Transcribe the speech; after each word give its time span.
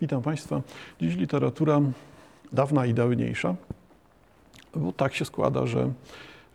Witam 0.00 0.22
Państwa. 0.22 0.62
Dziś 1.00 1.16
literatura 1.16 1.80
dawna 2.52 2.86
i 2.86 2.94
dawniejsza, 2.94 3.54
bo 4.76 4.92
tak 4.92 5.14
się 5.14 5.24
składa, 5.24 5.66
że, 5.66 5.92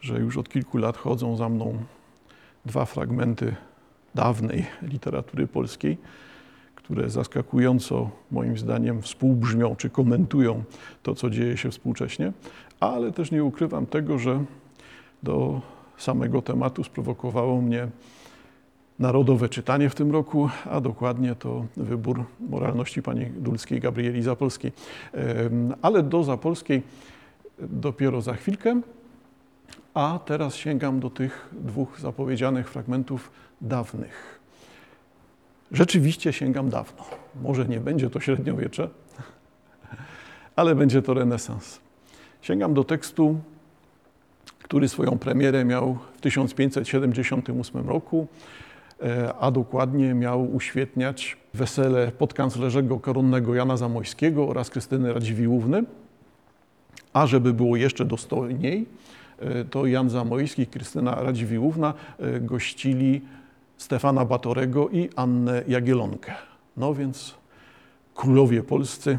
że 0.01 0.19
już 0.19 0.37
od 0.37 0.49
kilku 0.49 0.77
lat 0.77 0.97
chodzą 0.97 1.37
za 1.37 1.49
mną 1.49 1.77
dwa 2.65 2.85
fragmenty 2.85 3.55
dawnej 4.15 4.65
literatury 4.81 5.47
polskiej, 5.47 5.97
które 6.75 7.09
zaskakująco 7.09 8.09
moim 8.31 8.57
zdaniem 8.57 9.01
współbrzmią 9.01 9.75
czy 9.75 9.89
komentują 9.89 10.63
to, 11.03 11.15
co 11.15 11.29
dzieje 11.29 11.57
się 11.57 11.71
współcześnie, 11.71 12.33
ale 12.79 13.11
też 13.11 13.31
nie 13.31 13.43
ukrywam 13.43 13.85
tego, 13.85 14.19
że 14.19 14.43
do 15.23 15.61
samego 15.97 16.41
tematu 16.41 16.83
sprowokowało 16.83 17.61
mnie 17.61 17.87
narodowe 18.99 19.49
czytanie 19.49 19.89
w 19.89 19.95
tym 19.95 20.11
roku, 20.11 20.49
a 20.65 20.81
dokładnie 20.81 21.35
to 21.35 21.65
wybór 21.77 22.25
moralności 22.39 23.01
pani 23.01 23.25
Dulskiej 23.25 23.79
Gabrieli 23.79 24.23
Zapolskiej. 24.23 24.71
Ale 25.81 26.03
do 26.03 26.23
Zapolskiej 26.23 26.81
dopiero 27.59 28.21
za 28.21 28.33
chwilkę, 28.33 28.81
a 29.93 30.19
teraz 30.25 30.55
sięgam 30.55 30.99
do 30.99 31.09
tych 31.09 31.49
dwóch 31.51 31.99
zapowiedzianych 31.99 32.69
fragmentów 32.69 33.31
dawnych. 33.61 34.39
Rzeczywiście 35.71 36.33
sięgam 36.33 36.69
dawno. 36.69 37.03
Może 37.41 37.65
nie 37.65 37.79
będzie 37.79 38.09
to 38.09 38.19
średniowiecze, 38.19 38.89
ale 40.55 40.75
będzie 40.75 41.01
to 41.01 41.13
renesans. 41.13 41.79
Sięgam 42.41 42.73
do 42.73 42.83
tekstu, 42.83 43.39
który 44.63 44.89
swoją 44.89 45.17
premierę 45.17 45.65
miał 45.65 45.97
w 46.17 46.21
1578 46.21 47.89
roku 47.89 48.27
a 49.39 49.51
dokładnie 49.51 50.13
miał 50.13 50.55
uświetniać 50.55 51.37
wesele 51.53 52.11
podkanclerzego 52.11 52.99
koronnego 52.99 53.55
Jana 53.55 53.77
Zamojskiego 53.77 54.47
oraz 54.47 54.69
Krystyny 54.69 55.13
Radziwiłłówny. 55.13 55.83
A 57.13 57.27
żeby 57.27 57.53
było 57.53 57.75
jeszcze 57.75 58.05
dostojniej, 58.05 58.85
e, 59.39 59.65
to 59.65 59.85
Jan 59.85 60.09
Zamojski 60.09 60.61
i 60.61 60.67
Krystyna 60.67 61.15
Radziwiłłówna 61.15 61.93
e, 62.19 62.39
gościli 62.39 63.21
Stefana 63.77 64.25
Batorego 64.25 64.89
i 64.89 65.09
Annę 65.15 65.63
Jagielonkę. 65.67 66.33
No 66.77 66.93
więc 66.93 67.35
królowie 68.15 68.63
polscy 68.63 69.17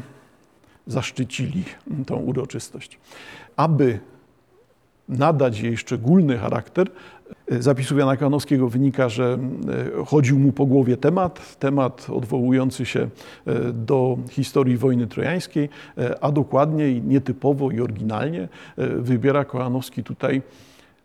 zaszczycili 0.87 1.63
tą 2.05 2.15
uroczystość. 2.15 2.99
Aby 3.55 3.99
nadać 5.09 5.59
jej 5.59 5.77
szczególny 5.77 6.37
charakter, 6.37 6.87
zapisu 7.59 7.97
Jana 7.97 8.17
Kanowskiego 8.17 8.69
wynika, 8.69 9.09
że 9.09 9.37
e, 9.99 10.05
chodził 10.05 10.39
mu 10.39 10.51
po 10.51 10.65
głowie 10.65 10.97
temat, 10.97 11.59
temat 11.59 12.07
odwołujący 12.09 12.85
się 12.85 12.99
e, 12.99 13.09
do 13.73 14.17
historii 14.29 14.77
wojny 14.77 15.07
trojańskiej, 15.07 15.69
a 16.21 16.31
dokładniej, 16.31 17.01
nietypowo 17.01 17.71
i 17.71 17.81
oryginalnie 17.81 18.47
wybiera 18.77 19.45
Kolanowski 19.45 20.03
tutaj 20.03 20.41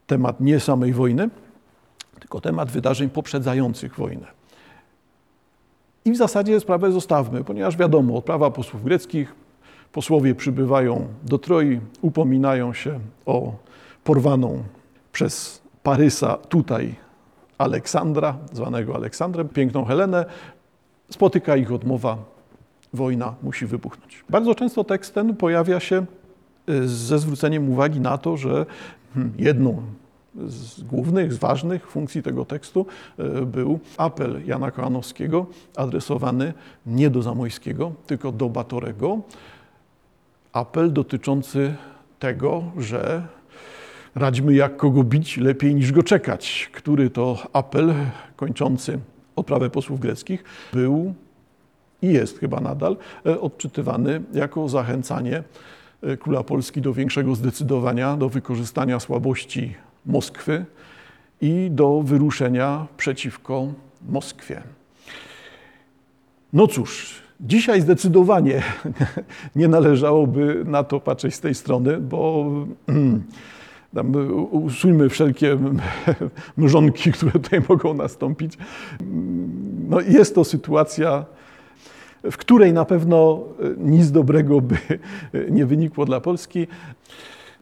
temat 0.07 0.41
nie 0.41 0.61
samej 0.61 0.93
wojny, 0.93 1.31
tylko 2.21 2.41
temat 2.41 2.71
wydarzeń 2.71 3.11
poprzedzających 3.11 3.95
wojnę. 3.95 4.27
I 6.05 6.12
w 6.12 6.17
zasadzie 6.17 6.61
sprawę 6.61 6.93
zostawmy, 6.93 7.45
ponieważ 7.45 7.77
wiadomo, 7.77 8.17
odprawa 8.17 8.51
posłów 8.51 8.84
greckich, 8.84 9.34
posłowie 9.93 10.34
przybywają 10.34 11.07
do 11.23 11.39
Troi, 11.39 11.81
upominają 12.03 12.73
się 12.73 13.01
o 13.27 13.53
porwaną 14.05 14.62
przez 15.12 15.62
Parysa 15.83 16.36
tutaj 16.36 16.95
Aleksandra, 17.59 18.36
zwanego 18.53 18.95
Aleksandrem, 18.95 19.48
piękną 19.48 19.84
Helenę. 19.84 20.25
Spotyka 21.11 21.56
ich 21.56 21.72
odmowa, 21.72 22.19
wojna 22.92 23.34
musi 23.42 23.67
wybuchnąć. 23.67 24.25
Bardzo 24.28 24.55
często 24.55 24.84
tekst 24.84 25.14
ten 25.14 25.37
pojawia 25.37 25.81
się 25.81 26.06
y, 26.69 26.89
ze 26.89 27.19
zwróceniem 27.19 27.70
uwagi 27.70 28.00
na 28.00 28.19
to, 28.19 28.37
że 28.37 28.67
hmm, 29.14 29.33
jedną 29.39 29.83
z 30.47 30.82
głównych, 30.82 31.32
z 31.32 31.38
ważnych 31.38 31.91
funkcji 31.91 32.22
tego 32.22 32.44
tekstu 32.44 32.87
y, 33.19 33.47
był 33.47 33.78
apel 33.97 34.47
Jana 34.47 34.71
Kołanowskiego 34.71 35.47
adresowany 35.76 36.55
nie 36.87 37.10
do 37.10 37.22
Zamojskiego, 37.22 37.93
tylko 38.06 38.32
do 38.32 38.49
Batorego. 38.49 39.21
Apel 40.53 40.93
dotyczący 40.93 41.75
tego, 42.19 42.62
że 42.78 43.22
radźmy 44.15 44.54
jak 44.54 44.76
kogo 44.76 45.04
bić 45.04 45.37
lepiej 45.37 45.75
niż 45.75 45.93
go 45.93 46.03
czekać, 46.03 46.71
który 46.72 47.10
to 47.10 47.38
apel 47.53 47.94
kończący 48.37 48.98
odprawę 49.37 49.71
posłów 49.71 50.00
greckich 50.00 50.44
był 50.72 51.15
i 52.03 52.12
jest 52.12 52.38
chyba 52.38 52.60
nadal 52.60 52.97
e, 53.26 53.41
odczytywany 53.41 54.22
jako 54.32 54.69
zachęcanie 54.69 55.43
e, 56.03 56.16
króla 56.16 56.43
Polski 56.43 56.81
do 56.81 56.93
większego 56.93 57.34
zdecydowania, 57.34 58.16
do 58.16 58.28
wykorzystania 58.28 59.00
słabości 59.00 59.75
Moskwy 60.06 60.65
i 61.41 61.69
do 61.70 62.03
wyruszenia 62.03 62.87
przeciwko 62.97 63.66
Moskwie. 64.09 64.62
No 66.53 66.66
cóż, 66.66 67.22
dzisiaj 67.41 67.81
zdecydowanie 67.81 68.62
nie 69.56 69.69
należałoby 69.69 70.62
na 70.66 70.84
to 70.84 71.00
patrzeć 71.00 71.34
z 71.34 71.41
tej 71.41 71.54
strony, 71.54 71.99
bo 71.99 72.50
tam, 73.95 74.12
usuńmy 74.51 75.09
wszelkie 75.09 75.59
mrzonki, 76.56 77.12
które 77.12 77.33
tutaj 77.33 77.61
mogą 77.69 77.95
nastąpić. 77.95 78.59
No, 79.89 80.01
jest 80.01 80.34
to 80.34 80.45
sytuacja, 80.45 81.25
w 82.31 82.37
której 82.37 82.73
na 82.73 82.84
pewno 82.84 83.45
nic 83.79 84.11
dobrego 84.11 84.61
by 84.61 84.77
nie 85.50 85.67
wynikło 85.67 86.05
dla 86.05 86.21
Polski. 86.21 86.67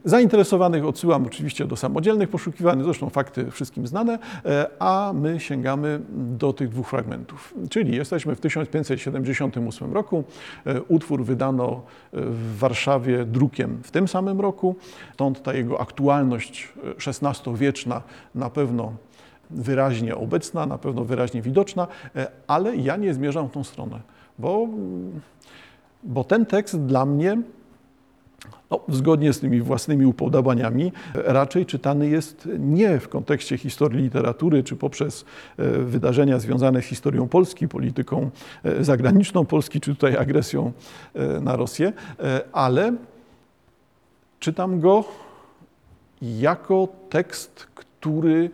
Zainteresowanych 0.09 0.85
odsyłam 0.85 1.27
oczywiście 1.27 1.65
do 1.65 1.77
samodzielnych 1.77 2.29
poszukiwań, 2.29 2.85
zresztą 2.85 3.11
fakty 3.11 3.51
wszystkim 3.51 3.87
znane, 3.87 4.19
e, 4.45 4.67
a 4.79 5.13
my 5.15 5.41
sięgamy 5.41 6.01
do 6.11 6.53
tych 6.53 6.69
dwóch 6.69 6.89
fragmentów. 6.89 7.55
Czyli 7.71 7.97
jesteśmy 7.97 8.35
w 8.35 8.41
1578 8.41 9.93
roku. 9.93 10.25
E, 10.67 10.83
utwór 10.83 11.25
wydano 11.25 11.83
w 12.13 12.59
Warszawie 12.59 13.25
drukiem 13.25 13.81
w 13.83 13.91
tym 13.91 14.09
samym 14.09 14.41
roku, 14.41 14.77
stąd 15.15 15.43
ta 15.43 15.55
jego 15.55 15.81
aktualność 15.81 16.73
XVI-wieczna 17.07 18.03
na 18.35 18.51
pewno 18.51 18.93
wyraźnie 19.51 20.17
obecna, 20.17 20.67
na 20.67 20.79
pewno 20.79 21.05
wyraźnie 21.05 21.43
widoczna, 21.43 21.87
e, 22.17 22.27
ale 22.47 22.77
ja 22.77 22.97
nie 22.97 23.15
zmierzam 23.15 23.49
w 23.49 23.53
tą 23.53 23.65
stronę, 23.65 24.01
bo, 24.39 24.69
bo 26.03 26.25
ten 26.25 26.47
tekst 26.47 26.81
dla 26.81 27.07
mnie 27.07 27.39
no, 28.71 28.81
zgodnie 28.89 29.33
z 29.33 29.41
tymi 29.41 29.61
własnymi 29.61 30.07
upodobaniami, 30.07 30.93
raczej 31.15 31.67
czytany 31.67 32.09
jest 32.09 32.49
nie 32.59 33.01
w 33.01 33.09
kontekście 33.09 33.59
historii 33.59 34.03
literatury, 34.03 34.63
czy 34.63 34.77
poprzez 34.77 35.25
e, 35.57 35.69
wydarzenia 35.79 36.39
związane 36.39 36.83
z 36.83 36.85
historią 36.85 37.29
Polski, 37.29 37.69
polityką 37.69 38.31
e, 38.65 38.85
zagraniczną 38.85 39.45
Polski, 39.45 39.81
czy 39.81 39.95
tutaj 39.95 40.17
agresją 40.17 40.73
e, 41.15 41.41
na 41.41 41.57
Rosję, 41.57 41.93
ale 42.53 42.93
czytam 44.41 44.81
go 44.81 45.05
jako 46.23 46.89
tekst, 47.11 47.67
który 47.75 48.51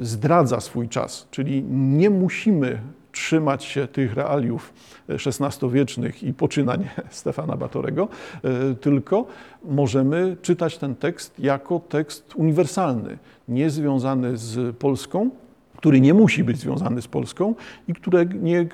zdradza 0.00 0.60
swój 0.60 0.88
czas, 0.88 1.28
czyli 1.30 1.62
nie 1.70 2.10
musimy 2.10 2.78
trzymać 3.12 3.64
się 3.64 3.86
tych 3.86 4.14
realiów 4.14 4.72
XVI-wiecznych 5.08 6.22
i 6.22 6.34
poczynań 6.34 6.88
Stefana 7.10 7.56
Batorego, 7.56 8.08
e, 8.44 8.74
tylko 8.74 9.26
możemy 9.64 10.36
czytać 10.42 10.78
ten 10.78 10.94
tekst 10.94 11.40
jako 11.40 11.80
tekst 11.88 12.34
uniwersalny, 12.36 13.18
niezwiązany 13.48 14.36
z 14.36 14.76
Polską, 14.76 15.30
który 15.76 16.00
nie 16.00 16.14
musi 16.14 16.44
być 16.44 16.58
związany 16.58 17.02
z 17.02 17.08
Polską 17.08 17.54
i, 17.88 17.92
nie, 18.40 18.66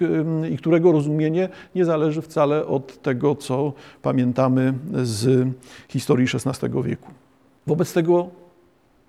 i, 0.50 0.56
którego 0.56 0.93
rozumienie 0.93 1.49
nie 1.75 1.84
zależy 1.84 2.23
wcale 2.23 2.67
od 2.67 3.03
tego, 3.03 3.35
co 3.35 3.73
pamiętamy 4.03 4.75
z 5.03 5.49
historii 5.88 6.26
XVI 6.35 6.82
wieku. 6.82 7.11
Wobec 7.67 7.93
tego, 7.93 8.29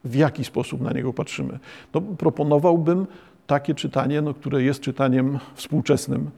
w 0.06 0.16
jaki 0.16 0.44
sposób 0.44 0.82
na 0.82 0.92
niego 0.92 1.14
patrzymy? 1.14 1.60
No, 1.94 2.02
proponowałbym 2.02 3.08
takie 3.48 3.76
czytanie, 3.76 4.22
no, 4.22 4.34
które 4.34 4.64
jest 4.64 4.80
czytaniem 4.80 5.40
współczesnym, 5.56 6.30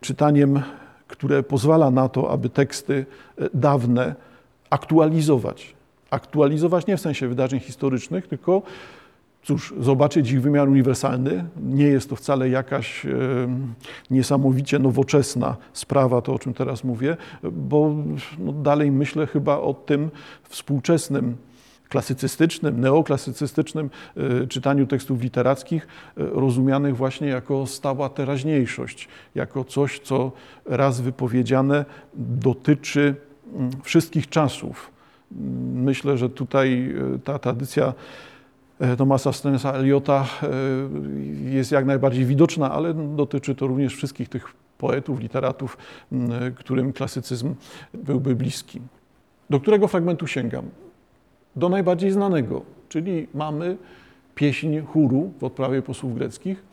czytaniem, 0.00 0.62
które 1.08 1.42
pozwala 1.42 1.90
na 1.90 2.08
to, 2.08 2.30
aby 2.30 2.48
teksty 2.48 3.06
e, 3.38 3.48
dawne 3.54 4.14
aktualizować. 4.70 5.74
Aktualizować 6.10 6.86
nie 6.86 6.96
w 6.96 7.00
sensie 7.00 7.28
wydarzeń 7.28 7.60
historycznych, 7.60 8.28
tylko 8.28 8.62
cóż, 9.42 9.74
zobaczyć 9.80 10.30
ich 10.30 10.42
wymiar 10.42 10.68
uniwersalny. 10.68 11.44
Nie 11.62 11.86
jest 11.86 12.10
to 12.10 12.16
wcale 12.16 12.48
jakaś 12.48 13.06
e, 13.06 13.10
niesamowicie 14.10 14.78
nowoczesna 14.78 15.56
sprawa, 15.72 16.22
to 16.22 16.34
o 16.34 16.38
czym 16.38 16.54
teraz 16.54 16.84
mówię, 16.84 17.16
bo 17.52 17.94
no, 18.38 18.52
dalej 18.52 18.90
myślę 18.90 19.26
chyba 19.26 19.58
o 19.58 19.74
tym 19.74 20.10
współczesnym 20.48 21.36
klasycystycznym, 21.88 22.80
neoklasycystycznym 22.80 23.90
y, 24.42 24.46
czytaniu 24.46 24.86
tekstów 24.86 25.22
literackich, 25.22 25.86
y, 25.86 25.86
rozumianych 26.16 26.96
właśnie 26.96 27.28
jako 27.28 27.66
stała 27.66 28.08
teraźniejszość, 28.08 29.08
jako 29.34 29.64
coś, 29.64 30.00
co 30.00 30.32
raz 30.64 31.00
wypowiedziane 31.00 31.84
dotyczy 32.14 33.14
mm, 33.54 33.70
wszystkich 33.82 34.28
czasów. 34.28 34.90
Myślę, 35.74 36.18
że 36.18 36.28
tutaj 36.30 36.94
y, 37.14 37.18
ta 37.18 37.38
tradycja 37.38 37.94
Tomasa 38.98 39.32
Stenesa 39.32 39.72
Eliota 39.72 40.26
jest 41.44 41.72
jak 41.72 41.84
najbardziej 41.86 42.24
widoczna, 42.24 42.70
ale 42.72 42.94
dotyczy 42.94 43.54
to 43.54 43.66
również 43.66 43.96
wszystkich 43.96 44.28
tych 44.28 44.54
poetów, 44.78 45.20
literatów, 45.20 45.78
którym 46.56 46.92
klasycyzm 46.92 47.54
byłby 47.94 48.34
bliski. 48.34 48.80
Do 49.50 49.60
którego 49.60 49.88
fragmentu 49.88 50.26
sięgam? 50.26 50.64
Do 51.56 51.68
najbardziej 51.68 52.10
znanego, 52.10 52.62
czyli 52.88 53.26
mamy 53.34 53.76
pieśń 54.34 54.78
chóru 54.80 55.32
w 55.38 55.44
odprawie 55.44 55.82
posłów 55.82 56.14
greckich. 56.14 56.64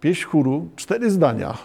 Pieśń 0.00 0.24
chóru, 0.24 0.68
cztery 0.76 1.10
zdania, 1.10 1.58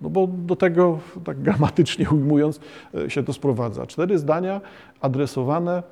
no 0.00 0.10
bo 0.10 0.26
do 0.26 0.56
tego, 0.56 0.98
tak 1.24 1.42
gramatycznie 1.42 2.10
ujmując, 2.10 2.60
e, 2.94 3.10
się 3.10 3.24
to 3.24 3.32
sprowadza. 3.32 3.86
Cztery 3.86 4.18
zdania 4.18 4.60
adresowane 5.00 5.82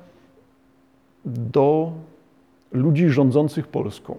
do 1.25 1.91
ludzi 2.71 3.09
rządzących 3.09 3.67
Polską. 3.67 4.15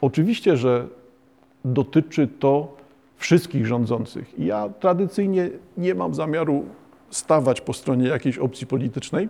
Oczywiście, 0.00 0.56
że 0.56 0.86
dotyczy 1.64 2.28
to 2.28 2.76
wszystkich 3.16 3.66
rządzących. 3.66 4.38
Ja 4.38 4.68
tradycyjnie 4.68 5.50
nie 5.76 5.94
mam 5.94 6.14
zamiaru 6.14 6.64
stawać 7.10 7.60
po 7.60 7.72
stronie 7.72 8.08
jakiejś 8.08 8.38
opcji 8.38 8.66
politycznej. 8.66 9.28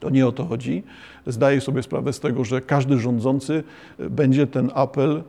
To 0.00 0.10
nie 0.10 0.26
o 0.26 0.32
to 0.32 0.44
chodzi. 0.44 0.82
Zdaję 1.26 1.60
sobie 1.60 1.82
sprawę 1.82 2.12
z 2.12 2.20
tego, 2.20 2.44
że 2.44 2.60
każdy 2.60 2.98
rządzący 2.98 3.62
będzie 3.98 4.46
ten 4.46 4.70
apel 4.74 5.22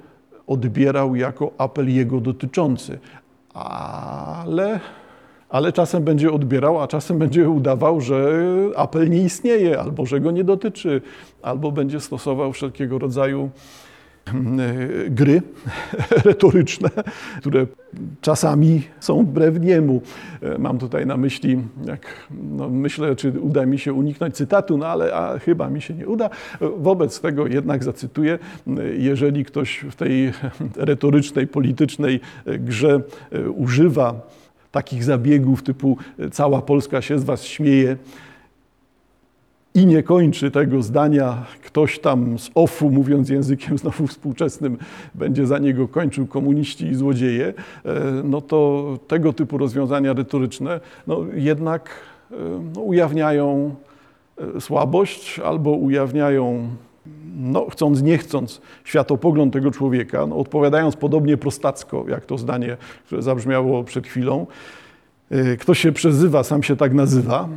odbierał 0.47 1.15
jako 1.15 1.51
apel 1.57 1.95
jego 1.95 2.21
dotyczący. 2.21 2.99
Ale, 3.53 4.79
ale 5.49 5.73
czasem 5.73 6.03
będzie 6.03 6.31
odbierał, 6.31 6.81
a 6.81 6.87
czasem 6.87 7.17
będzie 7.17 7.49
udawał, 7.49 8.01
że 8.01 8.43
apel 8.75 9.09
nie 9.09 9.21
istnieje, 9.21 9.79
albo 9.79 10.05
że 10.05 10.19
go 10.19 10.31
nie 10.31 10.43
dotyczy, 10.43 11.01
albo 11.41 11.71
będzie 11.71 11.99
stosował 11.99 12.53
wszelkiego 12.53 12.99
rodzaju 12.99 13.49
E, 13.49 13.86
gry 15.09 15.41
retoryczne, 16.25 16.89
które 17.39 17.67
czasami 18.21 18.83
są 18.99 19.25
wbrew 19.25 19.59
niemu. 19.59 20.01
E, 20.41 20.57
mam 20.57 20.77
tutaj 20.77 21.05
na 21.05 21.17
myśli, 21.17 21.57
jak 21.85 22.27
no 22.41 22.69
myślę, 22.69 23.15
czy 23.15 23.31
uda 23.39 23.65
mi 23.65 23.79
się 23.79 23.93
uniknąć 23.93 24.35
cytatu, 24.35 24.77
no 24.77 24.87
ale 24.87 25.13
a 25.13 25.39
chyba 25.39 25.69
mi 25.69 25.81
się 25.81 25.93
nie 25.93 26.07
uda. 26.07 26.29
Wobec 26.77 27.21
tego 27.21 27.47
jednak 27.47 27.83
zacytuję, 27.83 28.39
jeżeli 28.97 29.45
ktoś 29.45 29.85
w 29.91 29.95
tej 29.95 30.31
retorycznej, 30.75 31.47
politycznej 31.47 32.19
grze 32.45 33.01
e, 33.31 33.49
używa 33.49 34.27
takich 34.71 35.03
zabiegów 35.03 35.63
typu 35.63 35.97
cała 36.31 36.61
Polska 36.61 37.01
się 37.01 37.19
z 37.19 37.23
was 37.23 37.43
śmieje, 37.43 37.97
i 39.77 39.85
nie 39.85 40.03
kończy 40.03 40.51
tego 40.51 40.81
zdania, 40.81 41.45
ktoś 41.63 41.99
tam 41.99 42.39
z 42.39 42.49
OFU, 42.55 42.89
mówiąc 42.89 43.29
językiem 43.29 43.77
znowu 43.81 44.07
współczesnym, 44.07 44.77
będzie 45.15 45.47
za 45.47 45.59
niego 45.59 45.87
kończył 45.87 46.27
komuniści 46.27 46.85
i 46.85 46.95
złodzieje, 46.95 47.53
e, 47.85 48.01
no 48.23 48.41
to 48.41 48.85
tego 49.07 49.33
typu 49.33 49.57
rozwiązania 49.57 50.13
retoryczne 50.13 50.79
no 51.07 51.25
jednak 51.33 51.89
e, 52.31 52.35
no, 52.75 52.81
ujawniają 52.81 53.75
e, 54.57 54.61
słabość 54.61 55.39
albo 55.39 55.71
ujawniają, 55.71 56.69
no, 57.35 57.67
chcąc 57.69 58.01
nie 58.01 58.17
chcąc, 58.17 58.61
światopogląd 58.83 59.53
tego 59.53 59.71
człowieka, 59.71 60.27
no, 60.27 60.37
odpowiadając 60.37 60.95
podobnie 60.95 61.37
prostacko, 61.37 62.05
jak 62.07 62.25
to 62.25 62.37
zdanie, 62.37 62.77
które 63.05 63.21
zabrzmiało 63.21 63.83
przed 63.83 64.07
chwilą. 64.07 64.47
Kto 65.59 65.73
się 65.73 65.91
przezywa, 65.91 66.43
sam 66.43 66.63
się 66.63 66.75
tak 66.75 66.93
nazywa. 66.93 67.49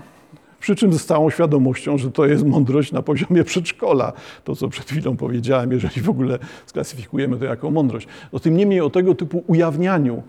Przy 0.60 0.76
czym 0.76 0.92
z 0.92 1.06
całą 1.06 1.30
świadomością, 1.30 1.98
że 1.98 2.10
to 2.10 2.26
jest 2.26 2.44
mądrość 2.46 2.92
na 2.92 3.02
poziomie 3.02 3.44
przedszkola. 3.44 4.12
To, 4.44 4.56
co 4.56 4.68
przed 4.68 4.86
chwilą 4.86 5.16
powiedziałem, 5.16 5.72
jeżeli 5.72 6.00
w 6.02 6.10
ogóle 6.10 6.38
sklasyfikujemy 6.66 7.36
to 7.36 7.44
jako 7.44 7.70
mądrość. 7.70 8.06
No 8.32 8.38
tym 8.38 8.56
niemniej 8.56 8.80
o 8.80 8.90
tego 8.90 9.14
typu 9.14 9.44
ujawnianiu 9.46 10.22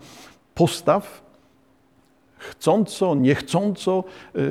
postaw 0.56 1.22
chcąco, 2.38 3.16
niechcąco, 3.16 4.04
yy, 4.36 4.42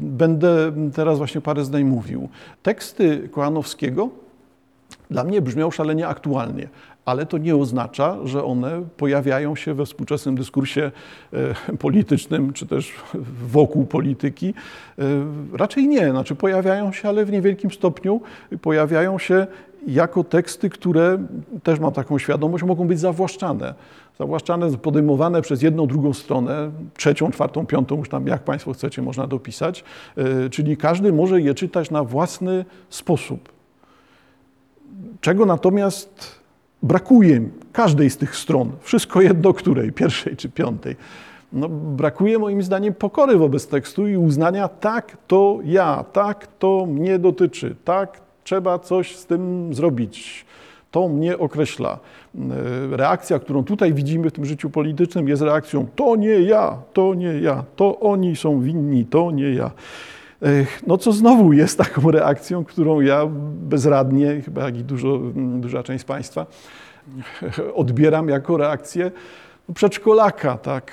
będę 0.00 0.72
teraz 0.94 1.18
właśnie 1.18 1.40
parę 1.40 1.64
zdań 1.64 1.84
mówił. 1.84 2.28
Teksty 2.62 3.28
Kołanowskiego 3.32 4.08
dla 5.10 5.24
mnie 5.24 5.42
brzmią 5.42 5.70
szalenie 5.70 6.08
aktualnie, 6.08 6.68
ale 7.08 7.26
to 7.26 7.38
nie 7.38 7.56
oznacza, 7.56 8.16
że 8.24 8.44
one 8.44 8.82
pojawiają 8.96 9.56
się 9.56 9.74
we 9.74 9.86
współczesnym 9.86 10.34
dyskursie 10.34 10.90
e, 11.72 11.76
politycznym, 11.76 12.52
czy 12.52 12.66
też 12.66 12.92
wokół 13.48 13.86
polityki. 13.86 14.54
E, 14.98 15.02
raczej 15.52 15.88
nie, 15.88 16.10
znaczy 16.10 16.34
pojawiają 16.34 16.92
się, 16.92 17.08
ale 17.08 17.24
w 17.24 17.32
niewielkim 17.32 17.70
stopniu 17.70 18.20
pojawiają 18.62 19.18
się 19.18 19.46
jako 19.86 20.24
teksty, 20.24 20.70
które 20.70 21.18
też 21.62 21.80
mam 21.80 21.92
taką 21.92 22.18
świadomość, 22.18 22.64
mogą 22.64 22.86
być 22.86 23.00
zawłaszczane. 23.00 23.74
Zawłaszczane, 24.18 24.78
podejmowane 24.78 25.42
przez 25.42 25.62
jedną, 25.62 25.86
drugą 25.86 26.12
stronę, 26.12 26.70
trzecią, 26.96 27.30
czwartą, 27.30 27.66
piątą, 27.66 27.96
już 27.96 28.08
tam 28.08 28.26
jak 28.26 28.42
Państwo 28.42 28.72
chcecie, 28.72 29.02
można 29.02 29.26
dopisać. 29.26 29.84
E, 30.16 30.50
czyli 30.50 30.76
każdy 30.76 31.12
może 31.12 31.40
je 31.40 31.54
czytać 31.54 31.90
na 31.90 32.04
własny 32.04 32.64
sposób. 32.90 33.52
Czego 35.20 35.46
natomiast 35.46 36.37
brakuje 36.82 37.40
każdej 37.72 38.10
z 38.10 38.16
tych 38.16 38.36
stron, 38.36 38.72
wszystko 38.80 39.20
jedno 39.20 39.54
której, 39.54 39.92
pierwszej 39.92 40.36
czy 40.36 40.48
piątej, 40.48 40.96
no, 41.52 41.68
brakuje 41.68 42.38
moim 42.38 42.62
zdaniem 42.62 42.94
pokory 42.94 43.36
wobec 43.36 43.66
tekstu 43.66 44.08
i 44.08 44.16
uznania, 44.16 44.68
tak, 44.68 45.16
to 45.26 45.58
ja, 45.64 46.04
tak, 46.12 46.46
to 46.58 46.86
mnie 46.86 47.18
dotyczy, 47.18 47.76
tak, 47.84 48.20
trzeba 48.44 48.78
coś 48.78 49.16
z 49.16 49.26
tym 49.26 49.74
zrobić. 49.74 50.46
To 50.90 51.08
mnie 51.08 51.38
określa. 51.38 51.98
Reakcja, 52.90 53.38
którą 53.38 53.64
tutaj 53.64 53.94
widzimy 53.94 54.30
w 54.30 54.32
tym 54.32 54.44
życiu 54.44 54.70
politycznym, 54.70 55.28
jest 55.28 55.42
reakcją: 55.42 55.86
to 55.96 56.16
nie 56.16 56.40
ja, 56.40 56.78
to 56.92 57.14
nie 57.14 57.40
ja, 57.40 57.64
to 57.76 58.00
oni 58.00 58.36
są 58.36 58.60
winni, 58.60 59.04
to 59.04 59.30
nie 59.30 59.50
ja. 59.50 59.70
No 60.86 60.98
co 60.98 61.12
znowu 61.12 61.52
jest 61.52 61.78
taką 61.78 62.10
reakcją, 62.10 62.64
którą 62.64 63.00
ja 63.00 63.26
bezradnie, 63.52 64.40
chyba 64.40 64.64
jak 64.64 64.76
i 64.76 64.84
dużo, 64.84 65.18
duża 65.34 65.82
część 65.82 66.04
Państwa, 66.04 66.46
odbieram 67.74 68.28
jako 68.28 68.56
reakcję 68.56 69.10
przedszkolaka, 69.74 70.58
tak. 70.58 70.92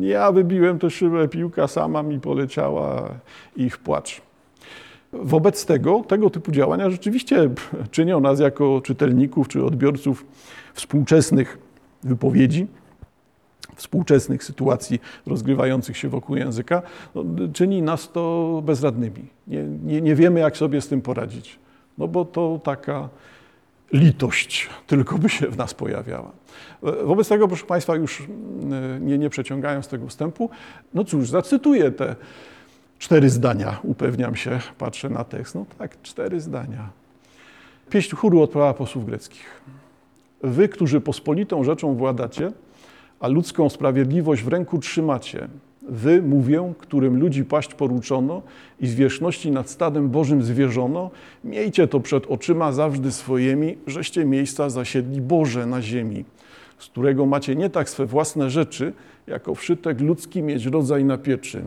Ja 0.00 0.32
wybiłem 0.32 0.78
tę 0.78 0.90
szybę, 0.90 1.28
piłka 1.28 1.68
sama 1.68 2.02
mi 2.02 2.20
poleciała, 2.20 3.14
ich 3.56 3.78
płacz. 3.78 4.22
Wobec 5.12 5.66
tego, 5.66 6.04
tego 6.08 6.30
typu 6.30 6.52
działania 6.52 6.90
rzeczywiście 6.90 7.50
czynią 7.90 8.20
nas 8.20 8.40
jako 8.40 8.80
czytelników 8.80 9.48
czy 9.48 9.64
odbiorców 9.64 10.26
współczesnych 10.74 11.58
wypowiedzi, 12.04 12.66
współczesnych 13.80 14.44
sytuacji 14.44 15.00
rozgrywających 15.26 15.96
się 15.96 16.08
wokół 16.08 16.36
języka, 16.36 16.82
no, 17.14 17.24
czyni 17.52 17.82
nas 17.82 18.12
to 18.12 18.62
bezradnymi. 18.64 19.26
Nie, 19.46 19.62
nie, 19.62 20.00
nie 20.00 20.14
wiemy, 20.14 20.40
jak 20.40 20.56
sobie 20.56 20.80
z 20.80 20.88
tym 20.88 21.02
poradzić, 21.02 21.58
no 21.98 22.08
bo 22.08 22.24
to 22.24 22.60
taka 22.64 23.08
litość 23.92 24.68
tylko 24.86 25.18
by 25.18 25.28
się 25.28 25.46
w 25.46 25.56
nas 25.56 25.74
pojawiała. 25.74 26.30
Wobec 27.04 27.28
tego, 27.28 27.48
proszę 27.48 27.66
Państwa, 27.66 27.96
już 27.96 28.22
nie, 29.00 29.18
nie 29.18 29.30
przeciągając 29.30 29.88
tego 29.88 30.06
wstępu, 30.06 30.50
no 30.94 31.04
cóż, 31.04 31.28
zacytuję 31.28 31.90
te 31.90 32.16
cztery 32.98 33.30
zdania, 33.30 33.80
upewniam 33.82 34.36
się, 34.36 34.60
patrzę 34.78 35.10
na 35.10 35.24
tekst. 35.24 35.54
No 35.54 35.66
tak, 35.78 36.02
cztery 36.02 36.40
zdania. 36.40 36.90
Pieśń 37.90 38.16
chóru 38.16 38.42
odprawa 38.42 38.74
posłów 38.74 39.06
greckich. 39.06 39.60
Wy, 40.42 40.68
którzy 40.68 41.00
pospolitą 41.00 41.64
rzeczą 41.64 41.94
władacie, 41.94 42.52
a 43.20 43.28
ludzką 43.28 43.68
sprawiedliwość 43.68 44.42
w 44.42 44.48
ręku 44.48 44.78
trzymacie. 44.78 45.48
Wy, 45.82 46.22
mówię, 46.22 46.72
którym 46.78 47.20
ludzi 47.20 47.44
paść 47.44 47.74
poruczono 47.74 48.42
i 48.80 48.86
zwierzchności 48.86 49.50
nad 49.50 49.70
stadem 49.70 50.08
Bożym 50.08 50.42
zwierzono, 50.42 51.10
miejcie 51.44 51.88
to 51.88 52.00
przed 52.00 52.26
oczyma 52.26 52.72
zawsze 52.72 53.12
swoimi, 53.12 53.78
żeście 53.86 54.24
miejsca 54.24 54.70
zasiedli 54.70 55.20
Boże 55.20 55.66
na 55.66 55.82
ziemi, 55.82 56.24
z 56.78 56.86
którego 56.86 57.26
macie 57.26 57.56
nie 57.56 57.70
tak 57.70 57.90
swe 57.90 58.06
własne 58.06 58.50
rzeczy, 58.50 58.92
jako 59.26 59.54
wszytek 59.54 60.00
ludzki 60.00 60.42
mieć 60.42 60.66
rodzaj 60.66 61.04
na 61.04 61.18
pieczy. 61.18 61.62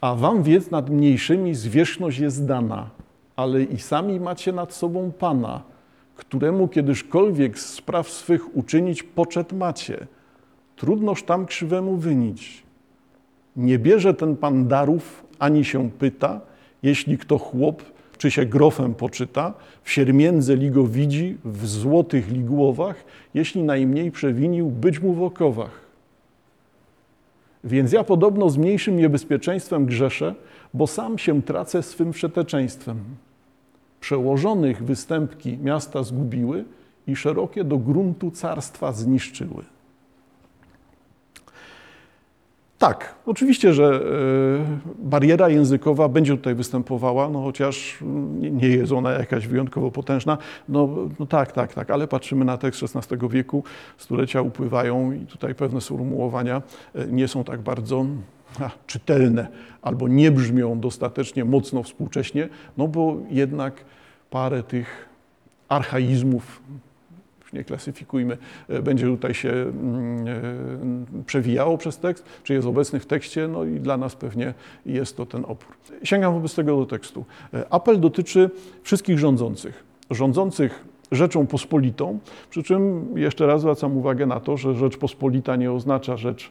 A 0.00 0.14
wam 0.14 0.42
więc 0.42 0.70
nad 0.70 0.90
mniejszymi 0.90 1.54
zwierzchność 1.54 2.18
jest 2.18 2.46
dana, 2.46 2.90
ale 3.36 3.62
i 3.62 3.78
sami 3.78 4.20
macie 4.20 4.52
nad 4.52 4.74
sobą 4.74 5.12
Pana, 5.18 5.62
któremu 6.14 6.68
kiedyśkolwiek 6.68 7.58
z 7.58 7.66
spraw 7.66 8.10
swych 8.10 8.56
uczynić 8.56 9.02
poczet 9.02 9.52
macie. 9.52 10.06
Trudnoż 10.76 11.22
tam 11.22 11.46
krzywemu 11.46 11.96
wynić. 11.96 12.62
Nie 13.56 13.78
bierze 13.78 14.14
ten 14.14 14.36
Pan 14.36 14.68
darów, 14.68 15.24
ani 15.38 15.64
się 15.64 15.90
pyta, 15.90 16.40
jeśli 16.82 17.18
kto 17.18 17.38
chłop, 17.38 17.82
czy 18.18 18.30
się 18.30 18.46
grofem 18.46 18.94
poczyta, 18.94 19.54
w 19.82 19.90
siermiędze 19.90 20.54
li 20.54 20.70
go 20.70 20.86
widzi, 20.86 21.36
w 21.44 21.66
złotych 21.66 22.30
ligłowach, 22.30 23.04
jeśli 23.34 23.62
najmniej 23.62 24.10
przewinił, 24.10 24.70
być 24.70 25.00
mu 25.00 25.12
w 25.12 25.22
okowach. 25.22 25.84
Więc 27.64 27.92
ja 27.92 28.04
podobno 28.04 28.50
z 28.50 28.56
mniejszym 28.56 28.96
niebezpieczeństwem 28.96 29.86
grzeszę, 29.86 30.34
bo 30.74 30.86
sam 30.86 31.18
się 31.18 31.42
tracę 31.42 31.82
swym 31.82 32.12
wszeteczeństwem. 32.12 32.98
Przełożonych 34.04 34.84
występki 34.84 35.58
miasta 35.58 36.02
zgubiły 36.02 36.64
i 37.06 37.16
szerokie 37.16 37.64
do 37.64 37.78
gruntu 37.78 38.30
carstwa 38.30 38.92
zniszczyły. 38.92 39.64
Tak, 42.78 43.14
oczywiście, 43.26 43.72
że 43.72 43.84
e, 43.84 43.98
bariera 44.98 45.48
językowa 45.48 46.08
będzie 46.08 46.36
tutaj 46.36 46.54
występowała, 46.54 47.28
no 47.28 47.42
chociaż 47.42 47.98
nie 48.32 48.68
jest 48.68 48.92
ona 48.92 49.12
jakaś 49.12 49.46
wyjątkowo 49.46 49.90
potężna. 49.90 50.38
No, 50.68 50.88
no 51.18 51.26
tak, 51.26 51.52
tak, 51.52 51.74
tak, 51.74 51.90
ale 51.90 52.08
patrzymy 52.08 52.44
na 52.44 52.58
tekst 52.58 52.82
XVI 52.82 53.28
wieku, 53.28 53.64
stulecia 53.98 54.42
upływają 54.42 55.12
i 55.12 55.26
tutaj 55.26 55.54
pewne 55.54 55.80
sformułowania 55.80 56.62
e, 56.94 57.06
nie 57.06 57.28
są 57.28 57.44
tak 57.44 57.60
bardzo 57.60 58.06
czytelne 58.86 59.48
albo 59.82 60.08
nie 60.08 60.30
brzmią 60.30 60.80
dostatecznie 60.80 61.44
mocno 61.44 61.82
współcześnie, 61.82 62.48
no 62.76 62.88
bo 62.88 63.16
jednak 63.30 63.84
parę 64.30 64.62
tych 64.62 65.08
archaizmów 65.68 66.62
nie 67.54 67.64
klasyfikujmy, 67.64 68.38
e, 68.68 68.82
będzie 68.82 69.06
tutaj 69.06 69.34
się 69.34 69.50
mm, 69.50 70.28
e, 70.28 71.24
przewijało 71.26 71.78
przez 71.78 71.98
tekst, 71.98 72.24
czy 72.42 72.54
jest 72.54 72.66
obecny 72.66 73.00
w 73.00 73.06
tekście, 73.06 73.48
no 73.48 73.64
i 73.64 73.80
dla 73.80 73.96
nas 73.96 74.16
pewnie 74.16 74.54
jest 74.86 75.16
to 75.16 75.26
ten 75.26 75.44
opór. 75.44 75.74
Sięgam 76.02 76.34
wobec 76.34 76.54
tego 76.54 76.76
do 76.76 76.86
tekstu. 76.86 77.24
E, 77.54 77.72
apel 77.72 78.00
dotyczy 78.00 78.50
wszystkich 78.82 79.18
rządzących. 79.18 79.84
Rządzących 80.10 80.84
rzeczą 81.12 81.46
pospolitą, 81.46 82.18
przy 82.50 82.62
czym 82.62 83.06
jeszcze 83.18 83.46
raz 83.46 83.60
zwracam 83.60 83.96
uwagę 83.96 84.26
na 84.26 84.40
to, 84.40 84.56
że 84.56 84.74
rzecz 84.74 84.96
pospolita 84.96 85.56
nie 85.56 85.72
oznacza 85.72 86.16
rzecz 86.16 86.50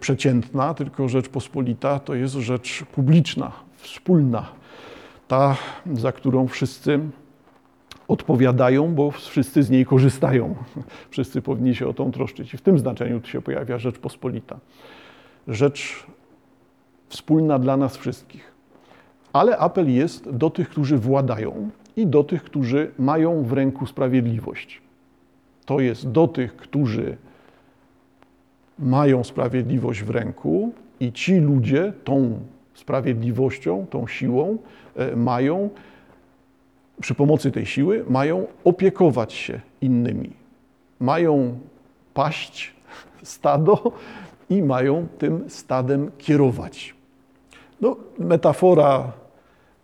przeciętna, 0.00 0.74
tylko 0.74 1.08
rzecz 1.08 1.28
pospolita 1.28 1.98
to 1.98 2.14
jest 2.14 2.34
rzecz 2.34 2.84
publiczna, 2.84 3.52
wspólna, 3.76 4.48
ta, 5.28 5.56
za 5.94 6.12
którą 6.12 6.48
wszyscy 6.48 7.00
odpowiadają, 8.08 8.94
bo 8.94 9.10
wszyscy 9.10 9.62
z 9.62 9.70
niej 9.70 9.86
korzystają. 9.86 10.54
Wszyscy 11.10 11.42
powinni 11.42 11.74
się 11.74 11.88
o 11.88 11.92
tą 11.92 12.12
troszczyć. 12.12 12.54
I 12.54 12.56
w 12.56 12.60
tym 12.60 12.78
znaczeniu 12.78 13.20
tu 13.20 13.28
się 13.28 13.42
pojawia 13.42 13.78
Rzeczpospolita. 13.78 14.58
Rzecz 15.48 16.06
wspólna 17.08 17.58
dla 17.58 17.76
nas 17.76 17.96
wszystkich. 17.96 18.52
Ale 19.32 19.58
apel 19.58 19.94
jest 19.94 20.30
do 20.30 20.50
tych, 20.50 20.68
którzy 20.68 20.98
władają 20.98 21.70
i 21.96 22.06
do 22.06 22.24
tych, 22.24 22.42
którzy 22.42 22.90
mają 22.98 23.42
w 23.42 23.52
ręku 23.52 23.86
sprawiedliwość. 23.86 24.82
To 25.64 25.80
jest 25.80 26.10
do 26.10 26.28
tych, 26.28 26.56
którzy 26.56 27.16
mają 28.78 29.24
sprawiedliwość 29.24 30.02
w 30.02 30.10
ręku 30.10 30.72
i 31.00 31.12
ci 31.12 31.34
ludzie 31.34 31.92
tą 32.04 32.40
sprawiedliwością, 32.74 33.86
tą 33.90 34.06
siłą 34.06 34.58
e, 34.96 35.16
mają 35.16 35.70
przy 37.00 37.14
pomocy 37.14 37.50
tej 37.50 37.66
siły 37.66 38.04
mają 38.08 38.46
opiekować 38.64 39.32
się 39.32 39.60
innymi. 39.80 40.30
Mają 41.00 41.58
paść 42.14 42.74
stado 43.22 43.92
i 44.50 44.62
mają 44.62 45.06
tym 45.18 45.50
stadem 45.50 46.10
kierować. 46.18 46.94
No, 47.80 47.96
metafora 48.18 49.12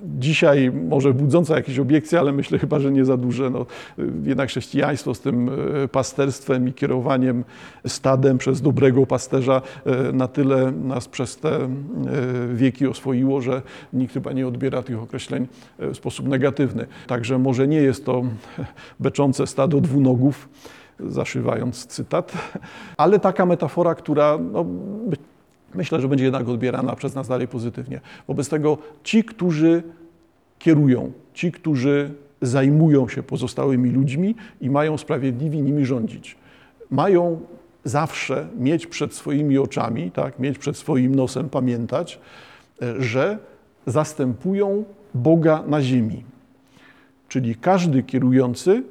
dzisiaj 0.00 0.72
może 0.72 1.14
budząca 1.14 1.56
jakieś 1.56 1.78
obiekcje, 1.78 2.20
ale 2.20 2.32
myślę 2.32 2.58
chyba, 2.58 2.80
że 2.80 2.92
nie 2.92 3.04
za 3.04 3.16
duże. 3.16 3.50
No, 3.50 3.66
jednak 4.24 4.48
chrześcijaństwo 4.48 5.14
z 5.14 5.20
tym 5.20 5.50
e, 5.84 5.88
pasterstwem 5.88 6.68
i 6.68 6.72
kierowaniem 6.72 7.44
stadem 7.86 8.38
przez 8.38 8.60
dobrego 8.60 9.06
pasterza 9.06 9.62
e, 9.84 10.12
na 10.12 10.28
tyle 10.28 10.72
nas 10.72 11.08
przez 11.08 11.36
te 11.36 11.56
e, 11.56 11.68
wieki 12.54 12.86
oswoiło, 12.86 13.40
że 13.40 13.62
nikt 13.92 14.14
chyba 14.14 14.32
nie 14.32 14.46
odbiera 14.46 14.82
tych 14.82 15.02
określeń 15.02 15.46
w 15.78 15.96
sposób 15.96 16.28
negatywny. 16.28 16.86
Także 17.06 17.38
może 17.38 17.68
nie 17.68 17.80
jest 17.80 18.04
to 18.04 18.22
beczące 19.00 19.46
stado 19.46 19.80
dwunogów, 19.80 20.48
zaszywając 21.00 21.86
cytat, 21.86 22.32
ale 22.96 23.18
taka 23.18 23.46
metafora, 23.46 23.94
która 23.94 24.38
no, 24.52 24.64
myślę, 25.74 26.00
że 26.00 26.08
będzie 26.08 26.24
jednak 26.24 26.48
odbierana 26.48 26.96
przez 26.96 27.14
nas 27.14 27.28
dalej 27.28 27.48
pozytywnie. 27.48 28.00
Wobec 28.28 28.48
tego 28.48 28.78
ci, 29.02 29.24
którzy 29.24 29.82
kierują, 30.58 31.12
ci, 31.34 31.52
którzy 31.52 32.10
zajmują 32.42 33.08
się 33.08 33.22
pozostałymi 33.22 33.90
ludźmi 33.90 34.34
i 34.60 34.70
mają 34.70 34.98
sprawiedliwi 34.98 35.62
nimi 35.62 35.86
rządzić, 35.86 36.36
mają 36.90 37.40
zawsze 37.84 38.48
mieć 38.58 38.86
przed 38.86 39.14
swoimi 39.14 39.58
oczami, 39.58 40.10
tak, 40.10 40.38
mieć 40.38 40.58
przed 40.58 40.76
swoim 40.76 41.14
nosem, 41.14 41.48
pamiętać, 41.48 42.20
że 42.98 43.38
zastępują 43.86 44.84
Boga 45.14 45.62
na 45.66 45.82
ziemi. 45.82 46.24
Czyli 47.28 47.54
każdy 47.54 48.02
kierujący 48.02 48.82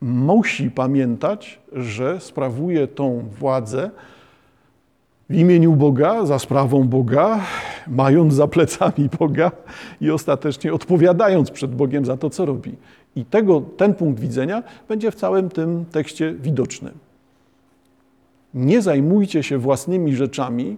musi 0.00 0.70
pamiętać, 0.70 1.60
że 1.72 2.20
sprawuje 2.20 2.86
tą 2.86 3.24
władzę 3.38 3.90
w 5.32 5.34
imieniu 5.34 5.72
Boga, 5.72 6.26
za 6.26 6.38
sprawą 6.38 6.88
Boga, 6.88 7.40
mając 7.86 8.34
za 8.34 8.48
plecami 8.48 9.08
Boga 9.18 9.50
i 10.00 10.10
ostatecznie 10.10 10.74
odpowiadając 10.74 11.50
przed 11.50 11.74
Bogiem 11.74 12.04
za 12.04 12.16
to, 12.16 12.30
co 12.30 12.46
robi. 12.46 12.76
I 13.16 13.24
tego, 13.24 13.60
ten 13.60 13.94
punkt 13.94 14.20
widzenia 14.20 14.62
będzie 14.88 15.10
w 15.10 15.14
całym 15.14 15.48
tym 15.48 15.84
tekście 15.84 16.32
widoczny. 16.32 16.90
Nie 18.54 18.82
zajmujcie 18.82 19.42
się 19.42 19.58
własnymi 19.58 20.16
rzeczami, 20.16 20.76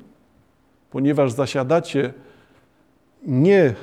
ponieważ 0.91 1.33
zasiadacie 1.33 2.13
nie 3.27 3.75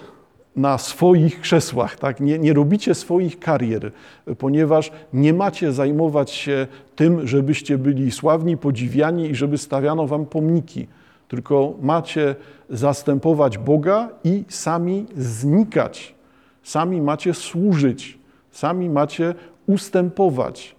na 0.56 0.78
swoich 0.78 1.42
krzesłach, 1.42 1.96
tak? 2.00 2.20
nie, 2.20 2.40
nie 2.40 2.54
robicie 2.54 2.96
swoich 2.96 3.40
karier, 3.40 3.92
ponieważ 4.38 4.92
nie 5.14 5.34
macie 5.34 5.74
zajmować 5.74 6.32
się 6.32 6.68
tym, 6.96 7.28
żebyście 7.28 7.78
byli 7.78 8.12
sławni, 8.12 8.58
podziwiani 8.58 9.30
i 9.30 9.36
żeby 9.36 9.58
stawiano 9.58 10.08
wam 10.08 10.26
pomniki, 10.26 10.88
tylko 11.28 11.74
macie 11.82 12.36
zastępować 12.70 13.58
Boga 13.58 14.10
i 14.24 14.44
sami 14.50 15.06
znikać, 15.18 16.16
sami 16.64 17.02
macie 17.02 17.34
służyć, 17.34 18.18
sami 18.52 18.90
macie 18.90 19.36
ustępować. 19.68 20.76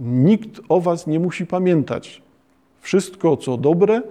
Nikt 0.00 0.60
o 0.68 0.80
was 0.80 1.06
nie 1.06 1.20
musi 1.20 1.46
pamiętać. 1.46 2.22
Wszystko, 2.80 3.36
co 3.36 3.56
dobre, 3.56 4.02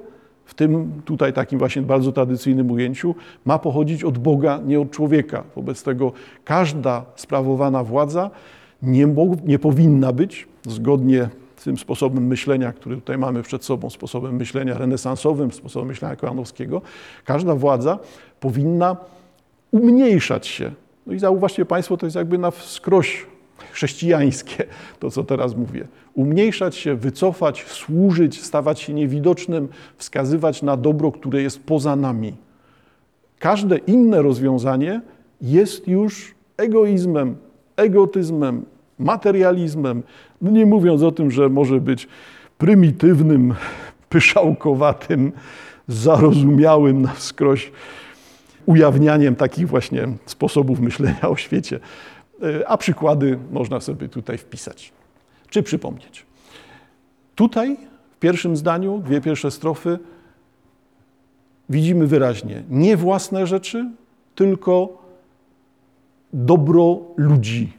w 0.50 0.53
tym 0.53 1.01
tutaj 1.06 1.34
takim 1.34 1.60
właśnie 1.60 1.82
bardzo 1.82 2.12
tradycyjnym 2.12 2.72
ujęciu, 2.72 3.15
ma 3.46 3.60
pochodzić 3.60 4.03
od 4.03 4.18
Boga, 4.18 4.60
nie 4.65 4.79
od 4.79 4.91
człowieka. 4.91 5.44
Wobec 5.56 5.84
tego 5.84 6.12
każda 6.46 7.06
sprawowana 7.15 7.84
władza 7.84 8.32
nie, 8.82 9.08
nie 9.46 9.60
powinna 9.60 10.13
być, 10.13 10.48
zgodnie 10.68 11.29
z 11.58 11.63
tym 11.63 11.77
sposobem 11.77 12.27
myślenia, 12.27 12.74
który 12.74 12.96
tutaj 12.96 13.18
mamy 13.18 13.44
przed 13.44 13.65
sobą, 13.65 13.89
sposobem 13.89 14.36
myślenia 14.36 14.77
renesansowym, 14.77 15.51
sposobem 15.51 15.88
myślenia 15.88 16.15
kojanowskiego, 16.15 16.82
każda 17.25 17.56
władza 17.56 18.00
powinna 18.39 18.98
umniejszać 19.72 20.48
się. 20.48 20.72
No 21.08 21.13
i 21.13 21.20
zauważcie 21.20 21.65
Państwo, 21.65 21.98
to 21.98 22.06
jest 22.06 22.15
jakby 22.15 22.38
na 22.38 22.51
wskroś 22.51 23.25
chrześcijańskie, 23.79 24.63
to 25.00 25.12
co 25.12 25.24
teraz 25.24 25.55
mówię. 25.55 25.88
Umniejszać 26.13 26.75
się, 26.75 26.95
wycofać, 26.95 27.63
służyć, 27.63 28.43
stawać 28.43 28.79
się 28.79 28.93
niewidocznym, 28.93 29.67
wskazywać 29.98 30.62
na 30.62 30.77
dobro, 30.77 31.12
które 31.12 31.41
jest 31.41 31.63
poza 31.63 31.95
nami. 31.95 32.33
Każde 33.39 33.77
inne 33.77 34.21
rozwiązanie 34.21 35.01
jest 35.41 35.88
już 35.88 36.36
egoizmem, 36.57 37.36
egotyzmem, 37.75 38.65
materializmem. 39.00 40.03
No 40.41 40.51
nie 40.51 40.65
mówiąc 40.65 41.03
o 41.03 41.12
tym, 41.12 41.31
że 41.31 41.50
może 41.50 41.81
być 41.81 42.07
prymitywnym, 42.57 43.53
pyszałkowatym, 44.09 45.31
zarozumiałym 45.88 47.01
na 47.01 47.13
wskroś 47.13 47.71
ujawnianiem 48.65 49.36
takich 49.36 49.67
właśnie 49.67 50.07
sposobów 50.25 50.79
myślenia 50.79 51.21
o 51.21 51.36
świecie. 51.36 51.79
E, 52.43 52.67
a 52.67 52.77
przykłady 52.77 53.39
można 53.51 53.79
sobie 53.79 54.10
tutaj 54.10 54.38
wpisać 54.38 54.93
czy 55.50 55.63
przypomnieć. 55.63 56.25
Tutaj 57.36 57.77
w 58.12 58.19
pierwszym 58.19 58.58
zdaniu, 58.58 59.01
dwie 59.05 59.22
pierwsze 59.22 59.51
strofy, 59.51 60.00
widzimy 61.69 62.08
wyraźnie 62.08 62.63
nie 62.69 62.98
własne 62.98 63.48
rzeczy, 63.48 63.91
tylko 64.36 65.03
dobro 66.34 67.00
ludzi, 67.17 67.74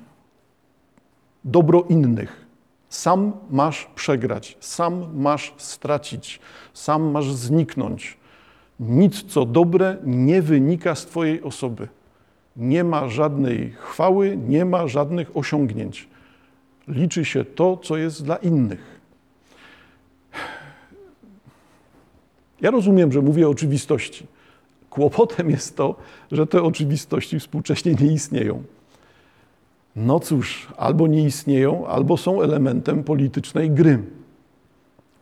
dobro 1.45 1.85
innych. 1.89 2.47
Sam 2.89 3.33
masz 3.51 3.91
przegrać, 3.95 4.57
sam 4.61 5.17
masz 5.17 5.55
stracić, 5.57 6.41
sam 6.75 7.11
masz 7.11 7.33
zniknąć. 7.33 8.19
Nic, 8.81 9.23
co 9.23 9.45
dobre, 9.47 9.97
nie 10.05 10.43
wynika 10.43 10.95
z 10.95 11.07
Twojej 11.07 11.43
osoby. 11.43 11.89
Nie 12.57 12.85
ma 12.85 13.09
żadnej 13.09 13.73
chwały, 13.79 14.37
nie 14.37 14.65
ma 14.65 14.89
żadnych 14.89 15.37
osiągnięć. 15.37 16.09
Liczy 16.89 17.25
się 17.25 17.45
to, 17.45 17.77
co 17.77 17.97
jest 17.97 18.25
dla 18.25 18.37
innych. 18.37 19.01
Ja 22.61 22.71
rozumiem, 22.71 23.13
że 23.13 23.23
mówię 23.23 23.49
o 23.49 23.51
oczywistości. 23.51 24.27
Kłopotem 24.91 25.51
jest 25.51 25.77
to, 25.77 25.95
że 26.33 26.47
te 26.47 26.63
oczywistości 26.63 27.41
współcześnie 27.41 27.95
nie 27.95 28.13
istnieją. 28.13 28.63
No 29.97 30.21
cóż, 30.21 30.69
albo 30.77 31.07
nie 31.07 31.25
istnieją, 31.25 31.87
albo 31.87 32.17
są 32.17 32.43
elementem 32.43 33.05
politycznej 33.05 33.71
gry, 33.71 34.03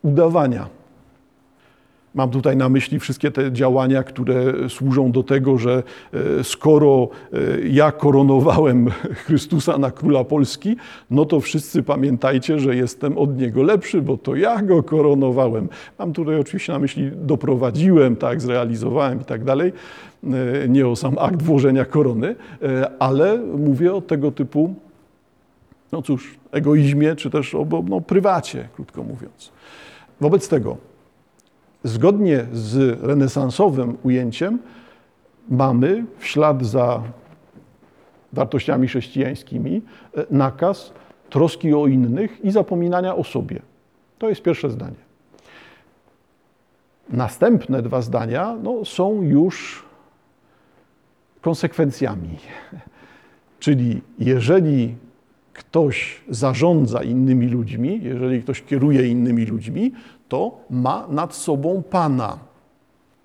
udawania. 0.01 0.78
Mam 2.15 2.29
tutaj 2.29 2.57
na 2.57 2.69
myśli 2.69 2.99
wszystkie 2.99 3.31
te 3.31 3.51
działania, 3.51 4.03
które 4.03 4.69
służą 4.69 5.11
do 5.11 5.23
tego, 5.23 5.57
że 5.57 5.83
e, 6.13 6.43
skoro 6.43 7.09
e, 7.33 7.37
ja 7.67 7.91
koronowałem 7.91 8.89
Chrystusa 9.25 9.77
na 9.77 9.91
króla 9.91 10.23
Polski, 10.23 10.75
no 11.11 11.25
to 11.25 11.39
wszyscy 11.39 11.83
pamiętajcie, 11.83 12.59
że 12.59 12.75
jestem 12.75 13.17
od 13.17 13.37
niego 13.37 13.63
lepszy, 13.63 14.01
bo 14.01 14.17
to 14.17 14.35
ja 14.35 14.61
go 14.61 14.83
koronowałem. 14.83 15.69
Mam 15.99 16.13
tutaj 16.13 16.39
oczywiście 16.39 16.73
na 16.73 16.79
myśli 16.79 17.11
doprowadziłem, 17.15 18.15
tak, 18.15 18.41
zrealizowałem 18.41 19.21
i 19.21 19.25
tak 19.25 19.43
dalej. 19.43 19.73
E, 20.63 20.69
nie 20.69 20.87
o 20.87 20.95
sam 20.95 21.15
akt 21.19 21.41
włożenia 21.41 21.85
korony, 21.85 22.35
ale 22.99 23.37
mówię 23.37 23.93
o 23.93 24.01
tego 24.01 24.31
typu, 24.31 24.75
no 25.91 26.01
cóż, 26.01 26.35
egoizmie, 26.51 27.15
czy 27.15 27.29
też 27.29 27.55
o 27.55 27.65
no, 27.89 28.01
prywacie, 28.01 28.67
krótko 28.75 29.03
mówiąc. 29.03 29.51
Wobec 30.21 30.49
tego, 30.49 30.88
zgodnie 31.83 32.45
z 32.53 33.01
renesansowym 33.03 33.97
ujęciem 34.03 34.59
mamy 35.49 36.05
w 36.17 36.27
ślad 36.27 36.65
za 36.65 37.03
wartościami 38.33 38.87
chrześcijańskimi 38.87 39.81
e, 40.17 40.25
nakaz 40.31 40.93
troski 41.29 41.73
o 41.73 41.87
innych 41.87 42.45
i 42.45 42.51
zapominania 42.51 43.15
o 43.15 43.23
sobie. 43.23 43.61
To 44.17 44.29
jest 44.29 44.41
pierwsze 44.41 44.69
zdanie. 44.69 45.09
Następne 47.09 47.81
dwa 47.81 48.01
zdania 48.01 48.57
no, 48.63 48.85
są 48.85 49.21
już 49.21 49.85
konsekwencjami. 51.41 52.29
Czyli 53.59 54.01
jeżeli 54.19 54.95
ktoś 55.53 56.21
zarządza 56.29 57.03
innymi 57.03 57.47
ludźmi, 57.47 57.99
jeżeli 58.03 58.43
ktoś 58.43 58.61
kieruje 58.61 59.07
innymi 59.07 59.45
ludźmi, 59.45 59.91
to 60.29 60.57
ma 60.69 61.07
nad 61.09 61.35
sobą 61.35 61.83
Pana, 61.89 62.37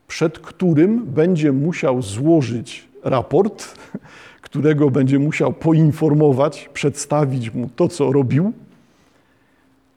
przed 0.09 0.39
którym 0.39 1.05
będzie 1.05 1.53
musiał 1.53 2.03
złożyć 2.03 2.89
raport, 3.03 3.75
którego 4.43 4.91
będzie 4.91 5.19
musiał 5.19 5.53
poinformować, 5.53 6.71
przedstawić 6.75 7.55
mu 7.55 7.69
to, 7.77 7.89
co 7.89 8.13
robił. 8.13 8.53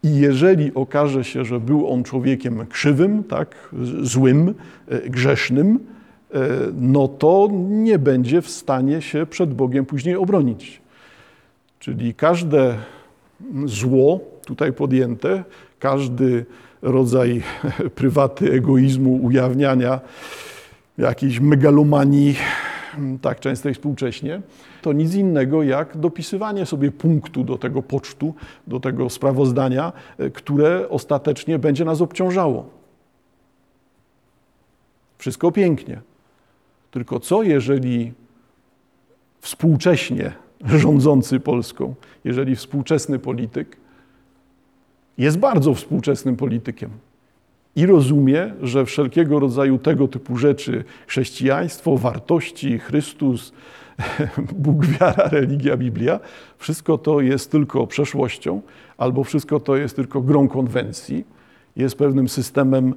I 0.04 0.16
jeżeli 0.16 0.74
okaże 0.74 1.24
się, 1.24 1.46
że 1.46 1.60
był 1.60 1.90
on 1.90 2.04
człowiekiem 2.04 2.66
krzywym, 2.66 3.24
tak, 3.24 3.70
złym, 4.02 4.54
e, 4.88 5.10
grzesznym, 5.10 5.80
e, 6.34 6.40
no 6.74 7.08
to 7.08 7.50
nie 7.70 8.00
będzie 8.00 8.42
w 8.42 8.50
stanie 8.50 9.02
się 9.02 9.26
przed 9.26 9.54
Bogiem 9.54 9.86
później 9.86 10.16
obronić. 10.16 10.82
Czyli 11.80 12.14
każde 12.14 12.76
zło 13.66 14.20
tutaj 14.46 14.74
podjęte, 14.74 15.44
każdy 15.80 16.46
rodzaj 16.82 17.44
prywaty, 17.96 18.54
egoizmu, 18.54 19.16
ujawniania 19.24 20.00
jakiejś 20.98 21.40
megalomanii, 21.40 22.36
tak 23.22 23.40
często 23.40 23.70
i 23.70 23.74
współcześnie, 23.74 24.42
to 24.82 24.94
nic 24.94 25.14
innego 25.14 25.64
jak 25.64 25.98
dopisywanie 25.98 26.66
sobie 26.66 26.92
punktu 26.92 27.44
do 27.44 27.58
tego 27.58 27.84
pocztu, 27.84 28.34
do 28.68 28.80
tego 28.80 29.10
sprawozdania, 29.10 29.94
które 30.34 30.90
ostatecznie 30.90 31.60
będzie 31.60 31.86
nas 31.86 32.02
obciążało. 32.02 32.70
Wszystko 35.18 35.52
pięknie. 35.52 36.02
Tylko 36.92 37.20
co, 37.20 37.44
jeżeli 37.44 38.14
współcześnie 39.42 40.32
rządzący 40.66 41.40
Polską, 41.40 41.96
jeżeli 42.24 42.56
współczesny 42.56 43.20
polityk 43.20 43.78
jest 45.18 45.38
bardzo 45.38 45.74
współczesnym 45.74 46.36
politykiem 46.36 46.90
i 47.76 47.86
rozumie, 47.86 48.54
że 48.62 48.86
wszelkiego 48.86 49.40
rodzaju 49.40 49.78
tego 49.78 50.08
typu 50.08 50.38
rzeczy, 50.38 50.84
chrześcijaństwo, 51.08 51.98
wartości, 51.98 52.80
Chrystus, 52.80 53.54
Bóg, 54.54 54.86
wiara, 54.86 55.30
religia, 55.30 55.78
Biblia, 55.78 56.20
wszystko 56.58 56.98
to 56.98 57.22
jest 57.22 57.52
tylko 57.52 57.88
przeszłością, 57.88 58.62
albo 58.98 59.24
wszystko 59.24 59.60
to 59.60 59.76
jest 59.76 59.96
tylko 59.96 60.22
grą 60.22 60.48
konwencji, 60.48 61.26
jest 61.76 61.98
pewnym 61.98 62.30
systemem, 62.30 62.94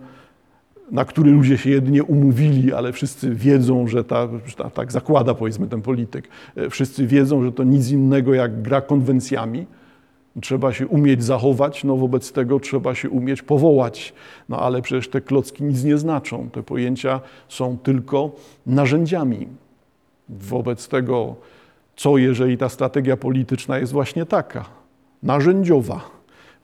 na 0.90 1.04
który 1.04 1.30
ludzie 1.30 1.58
się 1.58 1.70
jedynie 1.70 2.04
umówili, 2.04 2.72
ale 2.72 2.92
wszyscy 2.92 3.34
wiedzą, 3.34 3.86
że 3.86 4.04
ta, 4.04 4.28
tak 4.74 4.92
zakłada 4.92 5.34
powiedzmy 5.34 5.66
ten 5.66 5.82
polityk, 5.82 6.28
wszyscy 6.70 7.06
wiedzą, 7.06 7.44
że 7.44 7.52
to 7.52 7.64
nic 7.64 7.90
innego 7.90 8.34
jak 8.34 8.62
gra 8.62 8.80
konwencjami, 8.80 9.66
Trzeba 10.42 10.72
się 10.72 10.86
umieć 10.86 11.24
zachować, 11.24 11.84
no 11.84 11.96
wobec 11.96 12.32
tego 12.32 12.60
trzeba 12.60 12.94
się 12.94 13.10
umieć 13.10 13.42
powołać. 13.42 14.14
No 14.48 14.60
ale 14.60 14.82
przecież 14.82 15.08
te 15.08 15.20
klocki 15.20 15.64
nic 15.64 15.84
nie 15.84 15.98
znaczą. 15.98 16.50
Te 16.50 16.62
pojęcia 16.62 17.20
są 17.48 17.78
tylko 17.78 18.30
narzędziami. 18.66 19.48
Wobec 20.28 20.88
tego, 20.88 21.36
co 21.96 22.18
jeżeli 22.18 22.58
ta 22.58 22.68
strategia 22.68 23.16
polityczna 23.16 23.78
jest 23.78 23.92
właśnie 23.92 24.26
taka, 24.26 24.64
narzędziowa. 25.22 26.00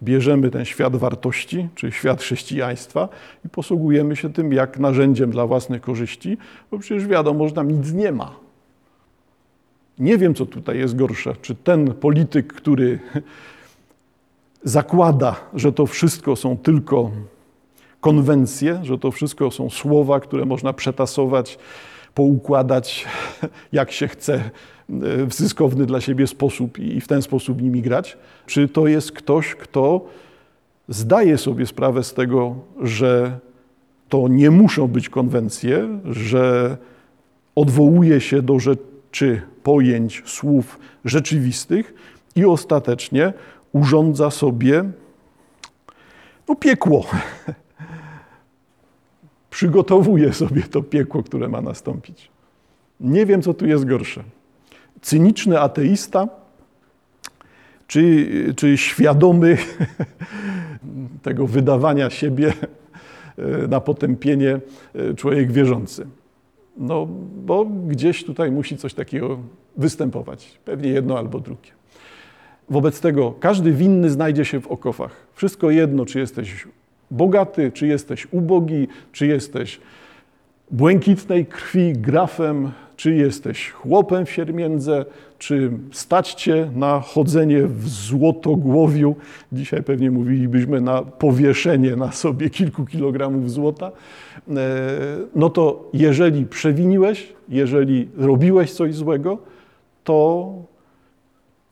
Bierzemy 0.03 0.51
ten 0.51 0.65
świat 0.65 0.97
wartości, 0.97 1.69
czy 1.75 1.93
świat 1.93 2.21
chrześcijaństwa 2.21 3.09
i 3.45 3.49
posługujemy 3.49 4.17
się 4.17 4.33
tym 4.33 4.53
jak 4.53 4.79
narzędziem 4.79 5.31
dla 5.31 5.47
własnych 5.47 5.83
korzyści, 5.83 6.39
bo 6.71 6.79
przecież 6.79 7.07
wiadomo, 7.07 7.49
że 7.49 7.55
tam 7.55 7.71
nic 7.71 7.93
nie 7.93 8.13
ma. 8.13 8.37
Nie 9.99 10.19
wiem, 10.19 10.35
co 10.35 10.47
tutaj 10.47 10.79
jest 10.79 10.97
gorsze. 10.97 11.35
Czy 11.43 11.55
ten 11.55 11.95
polityk, 11.95 12.53
który 12.53 12.99
zakłada, 14.65 15.37
że 15.55 15.73
to 15.73 15.87
wszystko 15.87 16.37
są 16.37 16.57
tylko 16.57 17.11
konwencje, 18.01 18.81
że 18.83 18.99
to 18.99 19.11
wszystko 19.11 19.51
są 19.51 19.71
słowa, 19.71 20.21
które 20.21 20.45
można 20.45 20.73
przetasować, 20.73 21.59
poukładać 22.15 23.07
jak 23.73 23.93
się 23.93 24.09
chce 24.09 24.51
w 25.29 25.35
zyskowny 25.35 25.87
dla 25.87 26.01
siebie 26.01 26.27
sposób 26.27 26.79
i 26.79 27.01
w 27.01 27.09
ten 27.09 27.23
sposób 27.23 27.63
nimi 27.63 27.83
grać? 27.83 28.19
Czy 28.47 28.69
to 28.69 28.87
jest 28.87 29.13
ktoś, 29.13 29.55
kto 29.55 30.05
zdaje 30.89 31.39
sobie 31.39 31.67
sprawę 31.67 32.05
z 32.05 32.15
tego, 32.15 32.55
że 32.83 33.39
to 34.09 34.29
nie 34.29 34.51
muszą 34.51 34.89
być 34.89 35.09
konwencje, 35.09 36.01
że 36.05 36.77
odwołuje 37.55 38.21
się 38.21 38.43
do 38.43 38.59
rzeczy, 38.59 39.43
pojęć, 39.63 40.23
słów 40.27 40.79
rzeczywistych 41.05 41.95
i 42.37 42.45
ostatecznie 42.45 43.33
urządza 43.77 44.31
sobie 44.31 44.85
no, 46.49 46.55
piekło. 46.55 47.07
Przygotowuje 49.51 50.33
sobie 50.33 50.63
to 50.63 50.83
piekło, 50.83 51.23
które 51.23 51.49
ma 51.49 51.61
nastąpić. 51.61 52.31
Nie 53.01 53.27
wiem, 53.27 53.43
co 53.43 53.55
tu 53.55 53.67
jest 53.67 53.85
gorsze. 53.85 54.23
Cyniczny 55.01 55.61
ateista, 55.61 56.29
czy, 57.87 58.27
czy 58.57 58.79
świadomy 58.79 59.59
tego 61.23 61.47
wydawania 61.47 62.11
siebie 62.11 62.53
e, 63.39 63.69
na 63.69 63.81
potępienie 63.81 64.61
e, 64.95 65.15
człowiek 65.15 65.53
wierzący. 65.53 66.07
No, 66.77 67.07
bo 67.47 67.65
gdzieś 67.65 68.25
tutaj 68.25 68.53
musi 68.53 68.77
coś 68.77 68.95
takiego 68.95 69.39
występować. 69.77 70.59
Pewnie 70.65 70.91
jedno 70.91 71.19
albo 71.19 71.41
drugie. 71.41 71.71
Wobec 72.71 73.01
tego 73.01 73.35
każdy 73.41 73.73
winny 73.73 74.11
znajdzie 74.11 74.45
się 74.45 74.61
w 74.61 74.67
okowach. 74.67 75.27
Wszystko 75.35 75.71
jedno, 75.71 76.07
czy 76.07 76.19
jesteś 76.19 76.67
bogaty, 77.11 77.73
czy 77.73 77.87
jesteś 77.87 78.27
ubogi, 78.31 78.89
czy 79.13 79.27
jesteś 79.27 79.81
błękitnej 80.71 81.47
krwi 81.47 81.93
grafem, 81.93 82.71
czy 82.97 83.15
jesteś 83.15 83.71
chłopem 83.71 84.27
w 84.27 84.31
siermiędze, 84.31 85.05
czy 85.39 85.71
stać 85.93 86.35
cię 86.35 86.71
na 86.75 87.01
chodzenie 87.01 87.67
w 87.67 87.89
złotogłowiu. 87.89 89.17
Dzisiaj 89.53 89.83
pewnie 89.83 90.11
mówilibyśmy 90.11 90.81
na 90.81 91.03
powieszenie 91.03 91.97
na 91.97 92.13
sobie 92.13 92.51
kilku 92.51 92.85
kilogramów 92.87 93.51
złota. 93.51 93.93
E, 94.49 94.53
no 95.35 95.51
to 95.51 95.91
jeżeli 95.93 96.47
przewiniłeś, 96.47 97.33
jeżeli 97.49 98.09
robiłeś 98.17 98.73
coś 98.73 98.95
złego, 98.95 99.39
to 100.05 100.49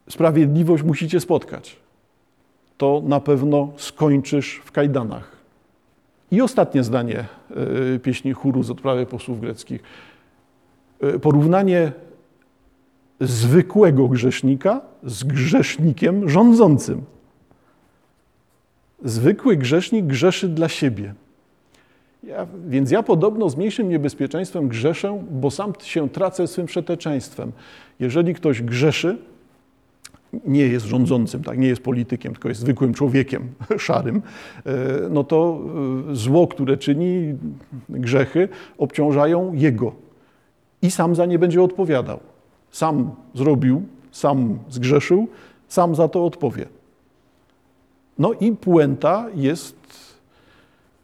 sprawiedliwość 0.09 0.83
musicie 0.83 1.21
spotkać. 1.21 1.77
To 2.79 3.03
na 3.05 3.21
pewno 3.21 3.73
skończysz 3.77 4.63
w 4.65 4.73
kajdanach. 4.73 5.35
I 6.31 6.43
ostatnie 6.43 6.85
zdanie 6.85 7.25
y, 7.95 7.99
pieśni 7.99 8.33
chóru 8.33 8.63
z 8.63 8.71
odprawy 8.71 9.07
posłów 9.07 9.41
greckich. 9.41 9.83
Y, 11.05 11.19
porównanie 11.19 11.93
zwykłego 13.21 14.09
grzesznika 14.09 14.81
z 15.03 15.25
grzesznikiem 15.25 16.29
rządzącym. 16.29 17.03
Zwykły 19.05 19.57
grzesznik 19.57 20.07
grzeszy 20.07 20.49
dla 20.49 20.69
siebie. 20.69 21.15
Ja, 22.23 22.47
więc 22.67 22.91
ja 22.91 23.03
podobno 23.03 23.49
z 23.49 23.57
mniejszym 23.57 23.89
niebezpieczeństwem 23.89 24.69
grzeszę, 24.69 25.25
bo 25.31 25.51
sam 25.51 25.73
się 25.83 26.09
tracę 26.09 26.47
swym 26.47 26.67
przeteczeństwem. 26.67 27.53
Jeżeli 28.01 28.35
ktoś 28.35 28.63
grzeszy, 28.63 29.19
nie 30.47 30.67
jest 30.67 30.87
rządzącym, 30.87 31.43
tak, 31.43 31.59
nie 31.59 31.69
jest 31.69 31.83
politykiem, 31.83 32.33
tylko 32.33 32.49
jest 32.49 32.61
zwykłym 32.61 32.95
człowiekiem 32.95 33.49
szarym, 33.79 34.23
e, 34.67 34.73
no 35.11 35.25
to 35.25 35.61
e, 36.11 36.17
zło, 36.17 36.47
które 36.47 36.77
czyni, 36.77 37.35
grzechy, 37.89 38.49
obciążają 38.79 39.55
jego 39.55 39.93
i 40.83 40.91
sam 40.91 41.15
za 41.15 41.27
nie 41.27 41.39
będzie 41.39 41.63
odpowiadał. 41.63 42.21
Sam 42.71 43.11
zrobił, 43.35 43.83
sam 44.11 44.59
zgrzeszył, 44.71 45.29
sam 45.69 45.95
za 45.95 46.09
to 46.09 46.25
odpowie. 46.27 46.67
No 48.19 48.33
i 48.33 48.53
puenta 48.53 49.27
jest 49.35 49.77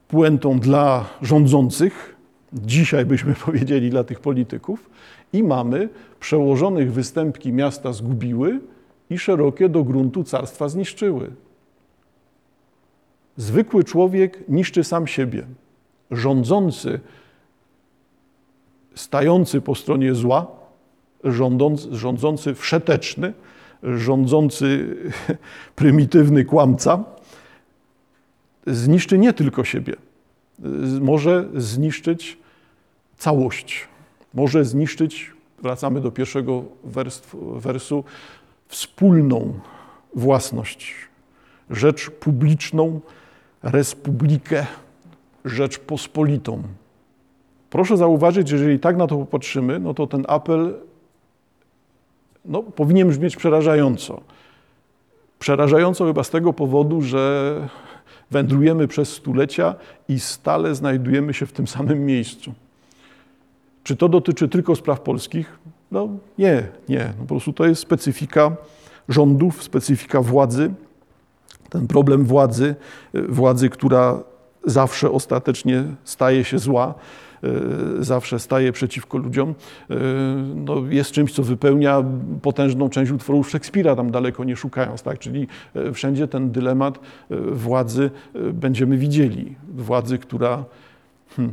puentą 0.08 0.58
dla 0.58 1.04
rządzących, 1.22 2.16
dzisiaj 2.52 3.04
byśmy 3.06 3.34
powiedzieli 3.46 3.90
dla 3.90 4.04
tych 4.04 4.20
polityków, 4.20 4.90
i 5.32 5.42
mamy 5.42 5.88
przełożonych 6.20 6.92
występki 6.92 7.52
miasta 7.52 7.92
zgubiły 7.92 8.60
i 9.10 9.18
szerokie 9.18 9.68
do 9.68 9.84
gruntu 9.84 10.24
carstwa 10.24 10.68
zniszczyły. 10.68 11.30
Zwykły 13.36 13.84
człowiek 13.84 14.48
niszczy 14.48 14.84
sam 14.84 15.06
siebie. 15.06 15.46
Rządzący, 16.10 17.00
stający 18.94 19.60
po 19.60 19.74
stronie 19.74 20.14
zła, 20.14 20.46
rządzący, 21.90 22.54
wszeteczny, 22.54 23.32
rządzący 23.82 24.96
prymitywny 25.76 26.44
kłamca, 26.44 27.04
zniszczy 28.66 29.18
nie 29.18 29.32
tylko 29.32 29.64
siebie, 29.64 29.94
może 31.00 31.48
zniszczyć 31.54 32.38
całość, 33.16 33.88
może 34.34 34.64
zniszczyć, 34.64 35.32
wracamy 35.62 36.00
do 36.00 36.10
pierwszego 36.10 36.64
wersu, 37.56 38.04
wspólną 38.70 39.54
własność, 40.14 40.94
rzecz 41.70 42.10
publiczną, 42.10 43.00
respublikę, 43.62 44.66
rzecz 45.44 45.78
pospolitą. 45.78 46.62
Proszę 47.70 47.96
zauważyć, 47.96 48.48
że 48.48 48.56
jeżeli 48.56 48.78
tak 48.80 48.96
na 48.96 49.06
to 49.06 49.16
popatrzymy, 49.16 49.78
no 49.78 49.94
to 49.94 50.06
ten 50.06 50.24
apel 50.28 50.74
no, 52.44 52.62
powinien 52.62 53.08
brzmieć 53.08 53.36
przerażająco. 53.36 54.20
Przerażająco 55.38 56.06
chyba 56.06 56.24
z 56.24 56.30
tego 56.30 56.52
powodu, 56.52 57.02
że 57.02 57.54
wędrujemy 58.30 58.88
przez 58.88 59.12
stulecia 59.12 59.74
i 60.08 60.20
stale 60.20 60.74
znajdujemy 60.74 61.34
się 61.34 61.46
w 61.46 61.52
tym 61.52 61.66
samym 61.66 62.06
miejscu. 62.06 62.52
Czy 63.84 63.96
to 63.96 64.08
dotyczy 64.08 64.48
tylko 64.48 64.76
spraw 64.76 65.00
polskich? 65.00 65.58
No 65.90 66.08
nie, 66.38 66.68
nie. 66.88 67.04
No, 67.18 67.22
po 67.22 67.26
prostu 67.26 67.52
to 67.52 67.66
jest 67.66 67.80
specyfika 67.80 68.56
rządów, 69.08 69.62
specyfika 69.62 70.22
władzy. 70.22 70.70
Ten 71.70 71.86
problem 71.86 72.24
władzy, 72.24 72.74
władzy, 73.28 73.68
która 73.68 74.22
zawsze 74.64 75.10
ostatecznie 75.10 75.84
staje 76.04 76.44
się 76.44 76.58
zła, 76.58 76.94
e, 77.42 77.48
zawsze 78.04 78.38
staje 78.38 78.72
przeciwko 78.72 79.18
ludziom, 79.18 79.54
e, 79.90 79.94
no 80.54 80.76
jest 80.88 81.10
czymś, 81.10 81.32
co 81.32 81.42
wypełnia 81.42 82.04
potężną 82.42 82.90
część 82.90 83.12
utworów 83.12 83.50
Szekspira, 83.50 83.96
tam 83.96 84.10
daleko 84.10 84.44
nie 84.44 84.56
szukając. 84.56 85.02
Tak? 85.02 85.18
Czyli 85.18 85.46
wszędzie 85.94 86.28
ten 86.28 86.50
dylemat 86.50 86.98
władzy 87.52 88.10
będziemy 88.52 88.96
widzieli. 88.96 89.56
Władzy, 89.68 90.18
która 90.18 90.64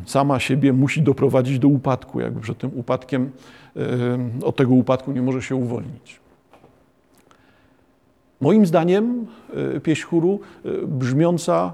sama 0.06 0.40
siebie 0.40 0.74
musi 0.74 1.02
doprowadzić 1.02 1.60
do 1.60 1.68
upadku, 1.68 2.20
jakby 2.20 2.42
przed 2.42 2.58
tym 2.58 2.72
upadkiem, 2.76 3.32
od 4.44 4.56
tego 4.56 4.74
upadku 4.74 5.12
nie 5.12 5.22
może 5.22 5.42
się 5.42 5.56
uwolnić. 5.56 6.20
Moim 8.42 8.66
zdaniem 8.66 9.28
pieśń 9.84 10.04
chóru 10.04 10.40
brzmiąca 10.88 11.74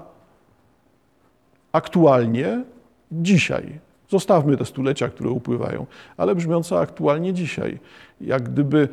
aktualnie 1.72 2.64
dzisiaj. 3.12 3.78
Zostawmy 4.08 4.56
te 4.56 4.64
stulecia, 4.64 5.08
które 5.08 5.30
upływają, 5.30 5.86
ale 6.16 6.34
brzmiąca 6.34 6.80
aktualnie 6.80 7.32
dzisiaj. 7.32 7.78
Jak 8.20 8.42
gdyby, 8.42 8.88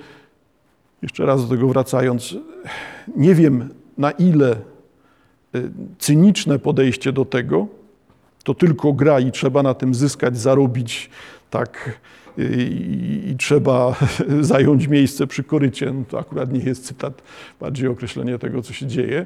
jeszcze 1.02 1.26
raz 1.26 1.42
do 1.42 1.56
tego 1.56 1.68
wracając, 1.68 2.36
nie 3.16 3.36
wiem 3.36 3.70
na 3.98 4.12
ile 4.12 4.56
y, 5.56 5.72
cyniczne 6.00 6.60
podejście 6.60 7.12
do 7.12 7.26
tego, 7.26 7.68
to 8.44 8.54
tylko 8.54 8.94
gra 8.94 9.20
i 9.20 9.32
trzeba 9.32 9.64
na 9.64 9.74
tym 9.74 9.96
zyskać, 9.96 10.38
zarobić, 10.38 11.10
tak, 11.50 12.00
i, 12.38 13.24
i, 13.32 13.36
trzeba 13.38 13.96
zająć 14.42 14.88
miejsce 14.88 15.28
przy 15.28 15.44
korycie. 15.44 15.92
No 15.94 16.04
to 16.10 16.20
akurat 16.20 16.52
nie 16.54 16.60
jest 16.60 16.86
cytat, 16.86 17.22
bardziej 17.60 17.88
określenie 17.88 18.40
tego, 18.40 18.62
co 18.62 18.74
się 18.74 18.88
dzieje. 18.88 19.26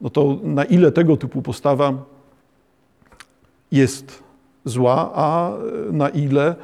No 0.00 0.10
to 0.10 0.38
na 0.42 0.64
ile 0.64 0.92
tego 0.92 1.16
typu 1.16 1.42
postawa 1.42 1.92
jest 3.72 4.22
zła, 4.64 5.10
a 5.14 5.52
na 5.92 6.08
ile 6.08 6.54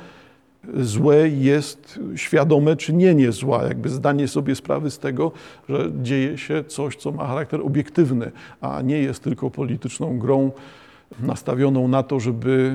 złe 0.76 1.28
jest 1.28 2.00
świadome 2.16 2.76
czynienie 2.76 3.32
zła, 3.32 3.64
jakby 3.64 3.88
zdanie 3.88 4.28
sobie 4.28 4.54
sprawy 4.54 4.90
z 4.90 4.98
tego, 4.98 5.32
że 5.68 5.90
dzieje 6.02 6.38
się 6.38 6.64
coś, 6.64 6.96
co 6.96 7.12
ma 7.12 7.26
charakter 7.26 7.60
obiektywny, 7.60 8.30
a 8.60 8.82
nie 8.82 8.98
jest 8.98 9.22
tylko 9.22 9.50
polityczną 9.50 10.18
grą 10.18 10.50
nastawioną 11.18 11.88
na 11.88 12.02
to, 12.02 12.20
żeby 12.20 12.74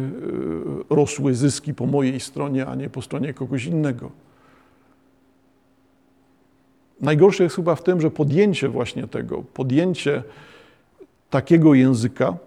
e, 0.91 0.95
rosły 0.95 1.35
zyski 1.35 1.73
po 1.73 1.85
mojej 1.85 2.19
stronie, 2.19 2.65
a 2.65 2.75
nie 2.75 2.89
po 2.89 3.01
stronie 3.01 3.33
kogoś 3.33 3.65
innego. 3.65 4.11
Najgorsze 7.01 7.43
jest 7.43 7.55
chyba 7.55 7.75
w 7.75 7.83
tym, 7.83 8.01
że 8.01 8.11
podjęcie 8.11 8.69
właśnie 8.69 9.07
tego, 9.07 9.43
podjęcie 9.53 10.23
takiego 11.29 11.73
języka, 11.73 12.37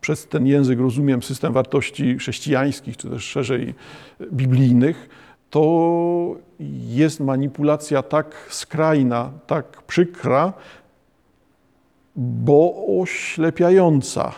przez 0.00 0.26
ten 0.26 0.46
język 0.46 0.80
rozumiem 0.80 1.22
system 1.22 1.52
wartości 1.52 2.18
chrześcijańskich, 2.18 2.96
czy 2.96 3.10
też 3.10 3.24
szerzej 3.24 3.74
biblijnych, 4.32 5.08
to 5.50 6.36
jest 6.88 7.20
manipulacja 7.20 8.02
tak 8.02 8.48
skrajna, 8.50 9.32
tak 9.46 9.82
przykra, 9.82 10.52
bo 12.16 12.74
oślepiająca, 13.00 14.32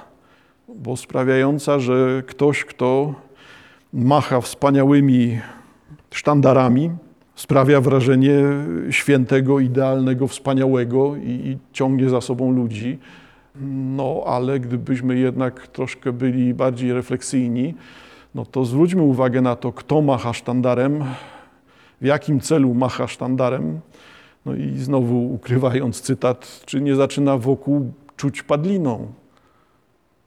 bo 0.74 0.96
sprawiająca, 0.96 1.78
że 1.78 2.22
ktoś, 2.26 2.64
kto 2.64 3.14
macha 3.92 4.40
wspaniałymi 4.40 5.38
sztandarami, 6.10 6.90
sprawia 7.34 7.80
wrażenie 7.80 8.40
świętego, 8.90 9.60
idealnego, 9.60 10.28
wspaniałego 10.28 11.16
i, 11.16 11.30
i 11.30 11.58
ciągnie 11.72 12.10
za 12.10 12.20
sobą 12.20 12.52
ludzi. 12.52 12.98
No, 13.96 14.22
ale 14.26 14.60
gdybyśmy 14.60 15.18
jednak 15.18 15.66
troszkę 15.66 16.12
byli 16.12 16.54
bardziej 16.54 16.92
refleksyjni, 16.92 17.74
no 18.34 18.46
to 18.46 18.64
zwróćmy 18.64 19.02
uwagę 19.02 19.40
na 19.40 19.56
to, 19.56 19.72
kto 19.72 20.02
macha 20.02 20.32
sztandarem, 20.32 21.04
w 22.00 22.04
jakim 22.04 22.40
celu 22.40 22.74
macha 22.74 23.06
sztandarem. 23.06 23.80
No 24.46 24.54
i 24.54 24.78
znowu 24.78 25.34
ukrywając 25.34 26.00
cytat, 26.00 26.62
czy 26.66 26.80
nie 26.80 26.94
zaczyna 26.94 27.38
wokół 27.38 27.92
czuć 28.16 28.42
padliną? 28.42 29.06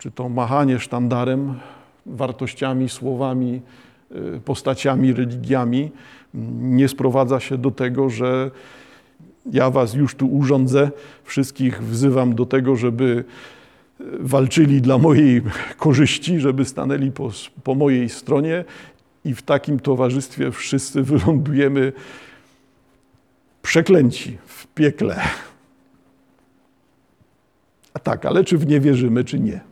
Czy 0.02 0.12
to 0.12 0.30
machanie 0.30 0.80
sztandarem, 0.80 1.60
wartościami, 2.06 2.90
słowami, 2.90 3.62
y, 4.36 4.42
postaciami, 4.46 5.14
religiami 5.14 5.92
nie 6.62 6.88
sprowadza 6.88 7.40
się 7.40 7.58
do 7.58 7.72
tego, 7.72 8.10
że 8.10 8.52
ja 9.52 9.70
was 9.70 9.94
już 9.94 10.16
tu 10.16 10.28
urządzę, 10.28 10.92
wszystkich 11.24 11.84
wzywam 11.84 12.36
do 12.36 12.46
tego, 12.46 12.76
żeby 12.76 13.24
e, 14.00 14.04
walczyli 14.20 14.82
dla 14.82 14.98
mojej 14.98 15.42
korzyści, 15.78 16.40
żeby 16.40 16.66
stanęli 16.66 17.12
po, 17.12 17.32
po 17.64 17.76
mojej 17.76 18.10
stronie 18.10 18.66
i 19.26 19.36
w 19.36 19.42
takim 19.42 19.80
towarzystwie 19.80 20.52
wszyscy 20.52 21.04
wylądujemy 21.14 21.94
przeklęci 23.62 24.38
w 24.46 24.68
piekle. 24.68 25.22
A 27.94 28.00
tak, 28.00 28.26
ale 28.26 28.44
czy 28.44 28.58
w 28.58 28.68
nie 28.68 28.80
wierzymy, 28.80 29.24
czy 29.24 29.40
nie? 29.40 29.71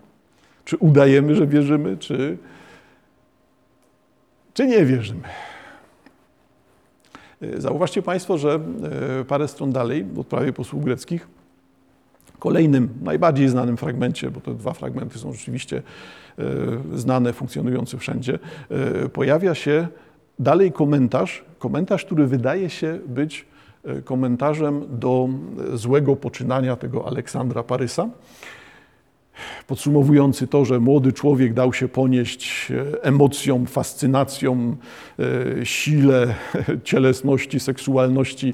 Czy 0.70 0.78
udajemy, 0.78 1.36
że 1.36 1.48
wierzymy, 1.48 1.98
czy, 1.98 2.38
czy 4.54 4.68
nie 4.68 4.86
wierzymy? 4.86 5.22
Zauważcie 7.58 8.02
Państwo, 8.02 8.38
że 8.38 8.60
e, 9.22 9.26
parę 9.26 9.48
stron 9.48 9.72
dalej, 9.72 10.04
w 10.04 10.20
odprawie 10.20 10.54
posłów 10.54 10.84
greckich, 10.84 11.28
kolejnym, 12.40 12.90
najbardziej 13.02 13.50
znanym 13.50 13.78
fragmencie, 13.78 14.32
bo 14.32 14.42
te 14.42 14.56
dwa 14.56 14.74
fragmenty 14.74 15.20
są 15.20 15.34
rzeczywiście 15.34 15.82
znane, 16.94 17.34
funkcjonujące 17.34 17.98
wszędzie, 17.98 18.40
pojawia 19.14 19.56
się 19.56 19.88
dalej 20.40 20.72
komentarz, 20.72 21.46
komentarz, 21.60 22.06
który 22.06 22.28
wydaje 22.28 22.70
się 22.70 23.00
być 23.08 23.46
komentarzem 24.06 25.00
do 25.00 25.30
złego 25.74 26.16
poczynania 26.16 26.76
tego 26.76 27.08
Aleksandra 27.08 27.64
Parysa 27.64 28.10
podsumowujący 29.68 30.48
to, 30.48 30.66
że 30.66 30.80
młody 30.80 31.14
człowiek 31.14 31.54
dał 31.54 31.74
się 31.74 31.88
ponieść 31.88 32.72
e, 32.72 33.04
emocjom, 33.04 33.66
fascynacjom, 33.66 34.78
e, 35.20 35.66
sile, 35.66 36.36
cielesności, 36.84 37.60
seksualności. 37.60 38.54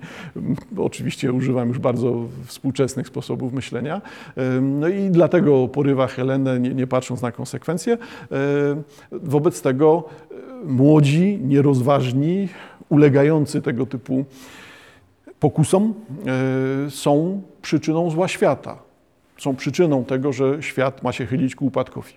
Oczywiście 0.78 1.34
używam 1.34 1.68
już 1.68 1.80
bardzo 1.80 2.26
współczesnych 2.46 3.08
sposobów 3.08 3.54
myślenia. 3.54 4.02
E, 4.38 4.62
no 4.62 4.88
i 4.88 5.10
dlatego 5.10 5.68
porywa 5.68 6.08
Helenę, 6.08 6.60
nie, 6.60 6.70
nie 6.70 6.88
patrząc 6.88 7.22
na 7.22 7.32
konsekwencje. 7.32 7.98
Wobec 9.12 9.62
tego 9.62 10.04
młodzi, 10.66 11.40
nierozważni, 11.44 12.50
ulegający 12.90 13.62
tego 13.62 13.86
typu 13.86 14.26
pokusom 15.40 15.94
są 16.90 17.42
przyczyną 17.62 18.10
zła 18.10 18.28
świata 18.28 18.85
są 19.38 19.56
przyczyną 19.56 20.06
tego, 20.06 20.34
że 20.34 20.64
świat 20.64 21.04
ma 21.04 21.12
się 21.12 21.26
chylić 21.26 21.56
ku 21.56 21.66
upadkowi. 21.66 22.14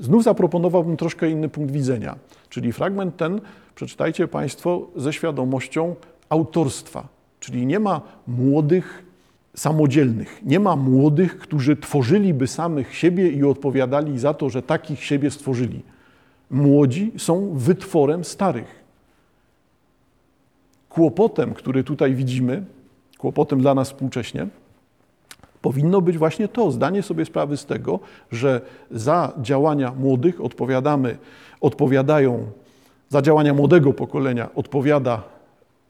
Znów 0.00 0.24
zaproponowałbym 0.24 0.96
troszkę 0.96 1.30
inny 1.30 1.48
punkt 1.48 1.72
widzenia, 1.72 2.16
czyli 2.48 2.72
fragment 2.72 3.16
ten 3.16 3.40
przeczytajcie 3.74 4.28
Państwo 4.28 4.86
ze 4.96 5.12
świadomością 5.12 5.94
autorstwa, 6.28 7.08
czyli 7.40 7.66
nie 7.66 7.80
ma 7.80 8.00
młodych, 8.26 9.06
samodzielnych, 9.54 10.40
nie 10.42 10.60
ma 10.60 10.76
młodych, 10.76 11.38
którzy 11.38 11.76
tworzyliby 11.76 12.46
samych 12.46 12.94
siebie 12.94 13.30
i 13.30 13.44
odpowiadali 13.44 14.18
za 14.18 14.34
to, 14.34 14.50
że 14.50 14.62
takich 14.62 15.04
siebie 15.04 15.30
stworzyli. 15.30 15.82
Młodzi 16.50 17.12
są 17.16 17.52
wytworem 17.54 18.24
starych. 18.24 18.84
Kłopotem, 20.88 21.54
który 21.54 21.84
tutaj 21.84 22.14
widzimy, 22.14 22.64
kłopotem 23.18 23.60
dla 23.60 23.74
nas 23.74 23.88
współcześnie, 23.88 24.46
powinno 25.66 26.00
być 26.00 26.18
właśnie 26.18 26.48
to, 26.48 26.70
zdanie 26.70 27.02
sobie 27.02 27.24
sprawy 27.24 27.56
z 27.56 27.66
tego, 27.66 28.00
że 28.32 28.60
za 28.90 29.32
działania 29.42 29.92
młodych 29.98 30.40
odpowiadamy, 30.40 31.18
odpowiadają, 31.60 32.46
za 33.08 33.22
działania 33.22 33.54
młodego 33.54 33.92
pokolenia 33.92 34.48
odpowiada 34.54 35.22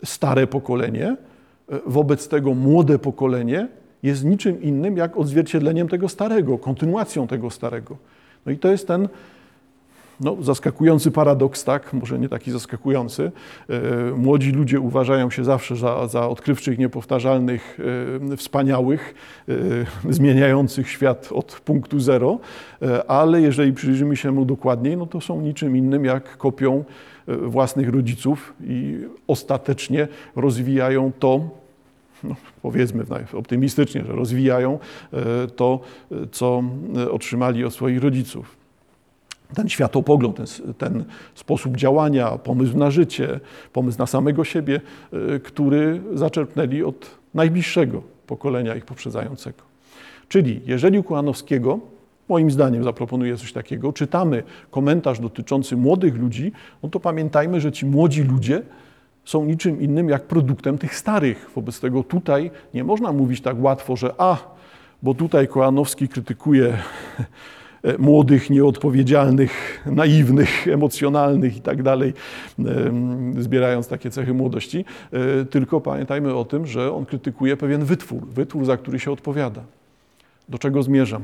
stare 0.04 0.46
pokolenie, 0.46 1.16
wobec 1.86 2.28
tego 2.28 2.54
młode 2.54 2.98
pokolenie 2.98 3.68
jest 4.02 4.24
niczym 4.24 4.62
innym 4.62 4.96
jak 4.96 5.16
odzwierciedleniem 5.16 5.88
tego 5.88 6.08
starego, 6.08 6.58
kontynuacją 6.58 7.26
tego 7.26 7.50
starego. 7.50 7.96
No 8.46 8.52
i 8.52 8.58
to 8.58 8.68
jest 8.68 8.88
ten 8.88 9.08
no, 10.20 10.36
zaskakujący 10.40 11.10
paradoks, 11.10 11.64
tak, 11.64 11.92
może 11.92 12.18
nie 12.18 12.28
taki 12.28 12.50
zaskakujący. 12.50 13.32
E, 13.68 13.80
młodzi 14.16 14.50
ludzie 14.50 14.80
uważają 14.80 15.30
się 15.30 15.44
zawsze 15.44 15.76
za, 15.76 16.08
za 16.08 16.28
odkrywczych, 16.28 16.78
niepowtarzalnych, 16.78 17.78
e, 18.32 18.36
wspaniałych, 18.36 19.14
e, 19.48 20.12
zmieniających 20.12 20.90
świat 20.90 21.28
od 21.32 21.60
punktu 21.64 22.00
zero, 22.00 22.38
ale 23.08 23.40
jeżeli 23.40 23.72
przyjrzymy 23.72 24.16
się 24.16 24.32
mu 24.32 24.44
dokładniej, 24.44 24.96
no 24.96 25.06
to 25.06 25.20
są 25.20 25.40
niczym 25.40 25.76
innym 25.76 26.04
jak 26.04 26.36
kopią 26.36 26.84
własnych 27.26 27.88
rodziców 27.88 28.54
i 28.64 29.00
ostatecznie 29.26 30.08
rozwijają 30.36 31.12
to, 31.18 31.48
no, 32.24 32.36
powiedzmy 32.62 33.04
optymistycznie, 33.32 34.04
że 34.04 34.12
rozwijają 34.12 34.78
to, 35.56 35.80
co 36.32 36.62
otrzymali 37.10 37.64
od 37.64 37.74
swoich 37.74 38.02
rodziców 38.02 38.65
ten 39.54 39.68
światopogląd, 39.68 40.36
ten, 40.36 40.74
ten, 40.74 41.04
sposób 41.34 41.76
działania, 41.76 42.30
pomysł 42.30 42.76
na 42.76 42.90
życie, 42.90 43.40
pomysł 43.72 43.98
na 43.98 44.06
samego 44.06 44.44
siebie, 44.44 44.80
y, 45.36 45.40
który 45.40 46.00
zaczerpnęli 46.14 46.82
od 46.82 47.10
najbliższego 47.34 48.02
pokolenia 48.26 48.74
ich 48.74 48.84
poprzedzającego. 48.84 49.62
Czyli 50.28 50.60
jeżeli 50.66 50.98
u 50.98 51.04
moim 52.28 52.50
zdaniem 52.50 52.84
zaproponuję 52.84 53.36
coś 53.36 53.52
takiego, 53.52 53.92
czytamy 53.92 54.42
komentarz 54.70 55.20
dotyczący 55.20 55.76
młodych 55.76 56.16
ludzi, 56.16 56.52
no 56.82 56.88
to 56.88 57.00
pamiętajmy, 57.00 57.60
że 57.60 57.72
ci 57.72 57.86
młodzi 57.86 58.22
ludzie 58.22 58.62
są 59.24 59.44
niczym 59.44 59.80
innym 59.80 60.08
jak 60.08 60.22
produktem 60.22 60.78
tych 60.78 60.96
starych. 60.96 61.50
Wobec 61.54 61.80
tego 61.80 62.02
tutaj 62.02 62.50
nie 62.74 62.84
można 62.84 63.12
mówić 63.12 63.40
tak 63.40 63.56
łatwo, 63.60 63.96
że 63.96 64.14
a, 64.18 64.36
bo 65.02 65.14
tutaj 65.14 65.48
Kołanowski 65.48 66.08
krytykuje 66.08 66.78
młodych, 67.98 68.50
nieodpowiedzialnych, 68.50 69.82
naiwnych, 69.86 70.68
emocjonalnych 70.68 71.56
i 71.56 71.60
tak 71.60 71.82
dalej, 71.82 72.12
zbierając 73.38 73.88
takie 73.88 74.10
cechy 74.10 74.34
młodości. 74.34 74.84
E, 75.12 75.44
tylko 75.44 75.80
pamiętajmy 75.80 76.34
o 76.34 76.44
tym, 76.44 76.66
że 76.66 76.92
on 76.92 77.06
krytykuje 77.06 77.56
pewien 77.56 77.84
wytwór, 77.84 78.26
wytwór, 78.26 78.64
za 78.64 78.76
który 78.76 78.98
się 78.98 79.12
odpowiada. 79.12 79.60
Do 80.48 80.58
czego 80.58 80.82
zmierzam? 80.82 81.22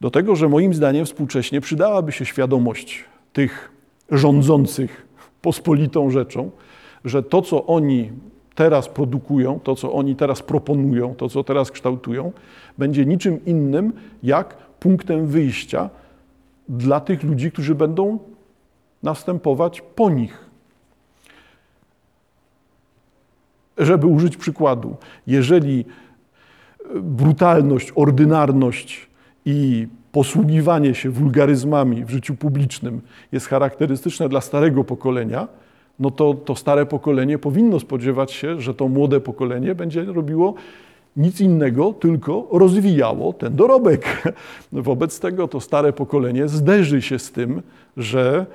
Do 0.00 0.10
tego, 0.10 0.36
że 0.36 0.48
moim 0.48 0.74
zdaniem 0.74 1.06
współcześnie 1.06 1.60
przydałaby 1.60 2.12
się 2.12 2.24
świadomość 2.24 3.04
tych 3.32 3.70
rządzących 4.10 5.06
pospolitą 5.42 6.10
rzeczą, 6.10 6.50
że 7.04 7.22
to, 7.22 7.42
co 7.42 7.66
oni 7.66 8.10
teraz 8.54 8.88
produkują, 8.88 9.60
to, 9.60 9.76
co 9.76 9.92
oni 9.92 10.16
teraz 10.16 10.42
proponują, 10.42 11.14
to, 11.14 11.28
co 11.28 11.44
teraz 11.44 11.70
kształtują, 11.70 12.32
będzie 12.78 13.06
niczym 13.06 13.44
innym 13.44 13.92
jak 14.22 14.56
punktem 14.80 15.26
wyjścia 15.26 15.90
dla 16.68 17.00
tych 17.00 17.22
ludzi, 17.22 17.52
którzy 17.52 17.74
będą 17.74 18.18
następować 19.02 19.80
po 19.80 20.10
nich. 20.10 20.48
Żeby 23.78 24.06
użyć 24.06 24.36
przykładu, 24.36 24.96
jeżeli 25.26 25.84
brutalność, 26.94 27.92
ordynarność 27.94 29.06
i 29.44 29.88
posługiwanie 30.12 30.94
się 30.94 31.10
wulgaryzmami 31.10 32.04
w 32.04 32.10
życiu 32.10 32.34
publicznym 32.34 33.00
jest 33.32 33.46
charakterystyczne 33.46 34.28
dla 34.28 34.40
starego 34.40 34.84
pokolenia, 34.84 35.48
no 35.98 36.10
to 36.10 36.34
to 36.34 36.56
stare 36.56 36.86
pokolenie 36.86 37.38
powinno 37.38 37.80
spodziewać 37.80 38.32
się, 38.32 38.60
że 38.60 38.74
to 38.74 38.88
młode 38.88 39.20
pokolenie 39.20 39.74
będzie 39.74 40.04
robiło 40.04 40.54
nic 41.18 41.40
innego, 41.40 41.92
tylko 41.92 42.48
rozwijało 42.52 43.32
ten 43.32 43.56
dorobek. 43.56 44.22
Wobec 44.72 45.20
tego 45.20 45.48
to 45.48 45.60
stare 45.60 45.92
pokolenie 45.92 46.48
zderzy 46.48 47.02
się 47.02 47.18
z 47.18 47.32
tym, 47.32 47.62
że 47.96 48.46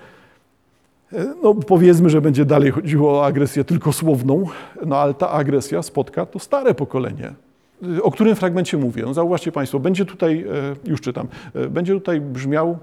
no 1.43 1.53
powiedzmy, 1.55 2.09
że 2.09 2.21
będzie 2.21 2.45
dalej 2.45 2.71
chodziło 2.71 3.19
o 3.19 3.25
agresję 3.25 3.63
tylko 3.63 3.93
słowną, 3.93 4.45
no 4.85 4.97
ale 4.97 5.13
ta 5.13 5.29
agresja 5.29 5.81
spotka 5.81 6.25
to 6.25 6.39
stare 6.39 6.73
pokolenie. 6.73 7.33
O 8.01 8.11
którym 8.11 8.35
fragmencie 8.35 8.77
mówię? 8.77 9.03
No 9.05 9.13
zauważcie 9.13 9.51
Państwo, 9.51 9.79
będzie 9.79 10.05
tutaj, 10.05 10.45
e, 10.85 10.89
już 10.89 11.01
czytam, 11.01 11.27
e, 11.55 11.69
będzie 11.69 11.93
tutaj 11.93 12.21
brzmiał, 12.21 12.77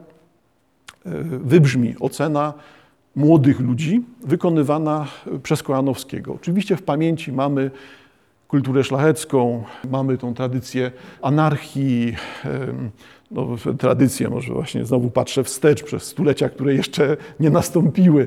e, 1.07 1.11
wybrzmi 1.23 1.95
ocena 2.01 2.55
młodych 3.16 3.61
ludzi 3.61 4.03
wykonywana 4.25 5.07
przez 5.43 5.62
Kojanowskiego. 5.62 6.35
Oczywiście 6.35 6.77
w 6.77 6.83
pamięci 6.83 7.33
mamy 7.33 7.71
kulturę 8.51 8.85
szlachecką, 8.85 9.65
mamy 9.91 10.19
tą 10.19 10.35
tradycję 10.35 10.93
anarchii, 11.23 12.17
no, 13.31 13.49
tradycję, 13.79 14.29
może 14.29 14.53
właśnie 14.53 14.85
znowu 14.85 15.11
patrzę 15.11 15.45
wstecz 15.45 15.83
przez 15.83 16.03
stulecia, 16.03 16.49
które 16.49 16.75
jeszcze 16.75 17.17
nie 17.41 17.51
nastąpiły, 17.51 18.27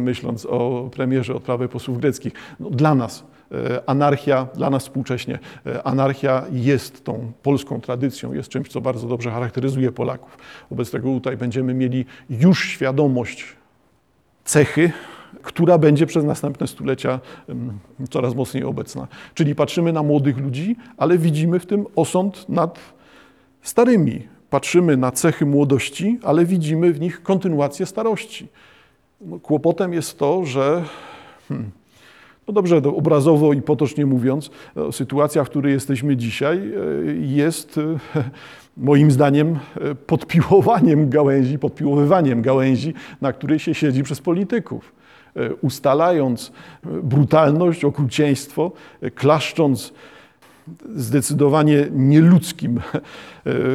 myśląc 0.00 0.46
o 0.46 0.90
premierze 0.92 1.34
odprawy 1.34 1.68
posłów 1.68 2.00
greckich. 2.00 2.32
No, 2.60 2.70
dla 2.70 2.94
nas 2.94 3.24
e, 3.52 3.82
anarchia, 3.88 4.48
dla 4.54 4.70
nas 4.70 4.82
współcześnie, 4.82 5.38
e, 5.66 5.82
anarchia 5.82 6.44
jest 6.52 7.04
tą 7.04 7.32
polską 7.42 7.80
tradycją, 7.80 8.32
jest 8.32 8.48
czymś, 8.48 8.68
co 8.68 8.80
bardzo 8.80 9.08
dobrze 9.08 9.30
charakteryzuje 9.30 9.92
Polaków. 9.92 10.38
Wobec 10.70 10.90
tego 10.90 11.08
tutaj 11.08 11.36
będziemy 11.36 11.74
mieli 11.74 12.04
już 12.30 12.68
świadomość 12.68 13.56
cechy, 14.44 14.92
która 15.42 15.78
będzie 15.78 16.06
przez 16.06 16.24
następne 16.24 16.66
stulecia 16.66 17.20
coraz 18.10 18.34
mocniej 18.34 18.64
obecna. 18.64 19.08
Czyli 19.34 19.54
patrzymy 19.54 19.92
na 19.92 20.02
młodych 20.02 20.38
ludzi, 20.38 20.76
ale 20.96 21.18
widzimy 21.18 21.60
w 21.60 21.66
tym 21.66 21.86
osąd 21.96 22.48
nad 22.48 22.78
starymi. 23.62 24.28
Patrzymy 24.50 24.96
na 24.96 25.10
cechy 25.10 25.46
młodości, 25.46 26.18
ale 26.22 26.44
widzimy 26.44 26.92
w 26.92 27.00
nich 27.00 27.22
kontynuację 27.22 27.86
starości. 27.86 28.48
No, 29.20 29.38
kłopotem 29.38 29.92
jest 29.92 30.18
to, 30.18 30.44
że 30.44 30.84
hmm, 31.48 31.70
no 32.48 32.54
dobrze, 32.54 32.76
obrazowo 32.76 33.52
i 33.52 33.62
potocznie 33.62 34.06
mówiąc, 34.06 34.50
no, 34.76 34.92
sytuacja, 34.92 35.44
w 35.44 35.50
której 35.50 35.72
jesteśmy 35.72 36.16
dzisiaj, 36.16 36.58
e, 36.58 36.72
jest 37.20 37.78
e, 37.78 37.98
moim 38.76 39.10
zdaniem 39.10 39.58
e, 39.80 39.94
podpiłowaniem 39.94 41.08
gałęzi, 41.08 41.58
podpiłowywaniem 41.58 42.42
gałęzi, 42.42 42.94
na 43.20 43.32
której 43.32 43.58
się 43.58 43.74
siedzi 43.74 44.02
przez 44.02 44.20
polityków. 44.20 44.97
Ustalając 45.60 46.52
brutalność, 47.02 47.84
okrucieństwo, 47.84 48.72
klaszcząc 49.14 49.92
zdecydowanie 50.94 51.86
nieludzkim 51.92 52.80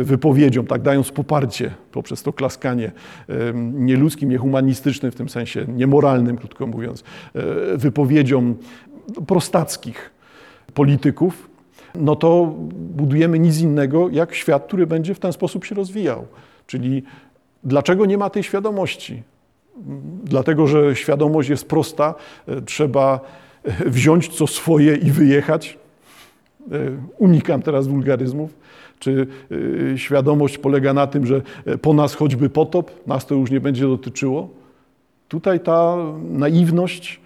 wypowiedziom, 0.03 0.67
tak 0.67 0.81
dając 0.81 1.11
poparcie 1.11 1.73
poprzez 1.91 2.23
to 2.23 2.33
klaskanie 2.33 2.91
nieludzkim, 3.63 4.29
niehumanistycznym, 4.29 5.11
w 5.11 5.15
tym 5.15 5.29
sensie 5.29 5.65
niemoralnym, 5.67 6.37
krótko 6.37 6.67
mówiąc, 6.67 7.03
wypowiedziom 7.75 8.55
prostackich 9.27 10.11
polityków, 10.73 11.49
no 11.95 12.15
to 12.15 12.53
budujemy 12.71 13.39
nic 13.39 13.59
innego 13.59 14.09
jak 14.09 14.35
świat, 14.35 14.65
który 14.67 14.87
będzie 14.87 15.15
w 15.15 15.19
ten 15.19 15.33
sposób 15.33 15.65
się 15.65 15.75
rozwijał. 15.75 16.25
Czyli 16.67 17.03
dlaczego 17.63 18.05
nie 18.05 18.17
ma 18.17 18.29
tej 18.29 18.43
świadomości? 18.43 19.23
Dlatego, 20.23 20.67
że 20.67 20.95
świadomość 20.95 21.49
jest 21.49 21.67
prosta, 21.67 22.15
trzeba 22.65 23.19
wziąć 23.85 24.29
co 24.29 24.47
swoje 24.47 24.95
i 24.95 25.11
wyjechać. 25.11 25.77
Unikam 27.17 27.61
teraz 27.61 27.87
wulgaryzmów. 27.87 28.53
Czy 28.99 29.27
świadomość 29.95 30.57
polega 30.57 30.93
na 30.93 31.07
tym, 31.07 31.25
że 31.25 31.41
po 31.81 31.93
nas 31.93 32.15
choćby 32.15 32.49
potop, 32.49 33.07
nas 33.07 33.25
to 33.25 33.35
już 33.35 33.51
nie 33.51 33.59
będzie 33.59 33.87
dotyczyło? 33.87 34.49
Tutaj 35.27 35.59
ta 35.59 35.97
naiwność 36.29 37.21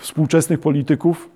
współczesnych 0.00 0.60
polityków 0.60 1.30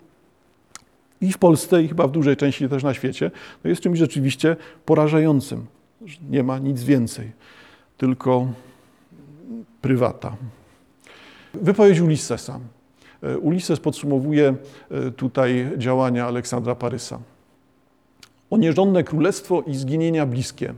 i 1.20 1.32
w 1.32 1.38
Polsce, 1.38 1.82
i 1.82 1.88
chyba 1.88 2.06
w 2.06 2.10
dużej 2.10 2.36
części 2.36 2.68
też 2.68 2.82
na 2.82 2.94
świecie, 2.94 3.30
to 3.62 3.68
jest 3.68 3.82
czymś 3.82 3.98
rzeczywiście 3.98 4.56
porażającym. 4.84 5.66
Nie 6.30 6.42
ma 6.42 6.58
nic 6.58 6.82
więcej, 6.82 7.32
tylko 7.96 8.48
prywata. 9.82 10.36
Wypowiedź 11.54 12.00
Ulyssesa. 12.00 12.60
Ulises 13.40 13.80
podsumowuje 13.80 14.54
e, 14.90 15.10
tutaj 15.10 15.70
działania 15.76 16.26
Aleksandra 16.26 16.74
Parysa. 16.74 17.18
O 18.50 18.56
nierządne 18.56 19.04
królestwo 19.04 19.62
i 19.66 19.74
zginienia 19.74 20.26
bliskie, 20.26 20.74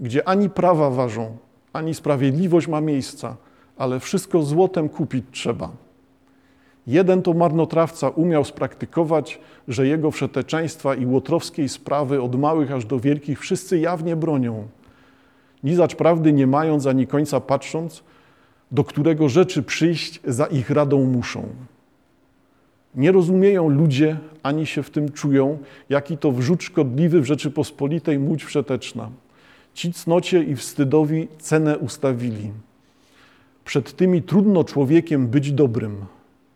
gdzie 0.00 0.28
ani 0.28 0.50
prawa 0.50 0.90
ważą, 0.90 1.36
ani 1.72 1.94
sprawiedliwość 1.94 2.68
ma 2.68 2.80
miejsca, 2.80 3.36
ale 3.76 4.00
wszystko 4.00 4.42
złotem 4.42 4.88
kupić 4.88 5.24
trzeba. 5.30 5.70
Jeden 6.86 7.22
to 7.22 7.34
marnotrawca 7.34 8.08
umiał 8.08 8.44
spraktykować, 8.44 9.40
że 9.68 9.86
jego 9.86 10.10
wszeteczeństwa 10.10 10.94
i 10.94 11.06
łotrowskiej 11.06 11.68
sprawy 11.68 12.22
od 12.22 12.38
małych 12.38 12.72
aż 12.72 12.84
do 12.84 13.00
wielkich 13.00 13.40
wszyscy 13.40 13.78
jawnie 13.78 14.16
bronią. 14.16 14.68
Nizacz 15.64 15.94
prawdy 15.94 16.32
nie 16.32 16.46
mając 16.46 16.86
ani 16.86 17.06
końca 17.06 17.40
patrząc, 17.40 18.02
do 18.70 18.84
którego 18.84 19.28
rzeczy 19.28 19.62
przyjść 19.62 20.20
za 20.24 20.46
ich 20.46 20.70
radą 20.70 21.04
muszą. 21.04 21.48
Nie 22.94 23.12
rozumieją 23.12 23.68
ludzie, 23.68 24.18
ani 24.42 24.66
się 24.66 24.82
w 24.82 24.90
tym 24.90 25.12
czują, 25.12 25.58
jaki 25.88 26.18
to 26.18 26.32
wrzut 26.32 26.62
szkodliwy 26.62 27.20
w 27.20 27.26
Rzeczypospolitej 27.26 28.18
młódź 28.18 28.44
wszeteczna. 28.44 29.10
Ci 29.74 29.92
cnocie 29.92 30.42
i 30.42 30.56
wstydowi 30.56 31.28
cenę 31.38 31.78
ustawili. 31.78 32.50
Przed 33.64 33.96
tymi 33.96 34.22
trudno 34.22 34.64
człowiekiem 34.64 35.28
być 35.28 35.52
dobrym. 35.52 35.96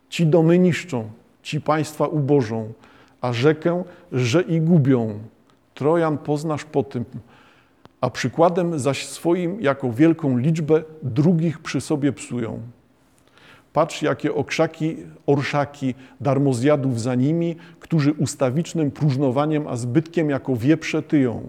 Ci 0.09 0.27
domy 0.27 0.59
niszczą, 0.59 1.11
ci 1.42 1.61
państwa 1.61 2.07
ubożą, 2.07 2.72
a 3.20 3.33
rzekę, 3.33 3.85
że 4.12 4.42
i 4.42 4.61
gubią. 4.61 5.18
Trojan 5.74 6.18
poznasz 6.18 6.64
po 6.64 6.83
tym, 6.83 7.05
a 8.05 8.11
przykładem 8.11 8.79
zaś 8.79 9.07
swoim 9.07 9.61
jako 9.61 9.93
wielką 9.93 10.38
liczbę 10.38 10.83
drugich 11.03 11.59
przy 11.59 11.81
sobie 11.81 12.12
psują. 12.12 12.61
Patrz, 13.73 14.03
jakie 14.03 14.35
okrzaki, 14.35 14.97
orszaki 15.27 15.95
darmozjadów 16.21 17.01
za 17.01 17.14
nimi, 17.14 17.57
którzy 17.81 18.12
ustawicznym 18.12 18.90
próżnowaniem, 18.90 19.67
a 19.67 19.77
zbytkiem 19.77 20.31
jako 20.31 20.57
wieprze 20.57 21.03
tyją. 21.03 21.43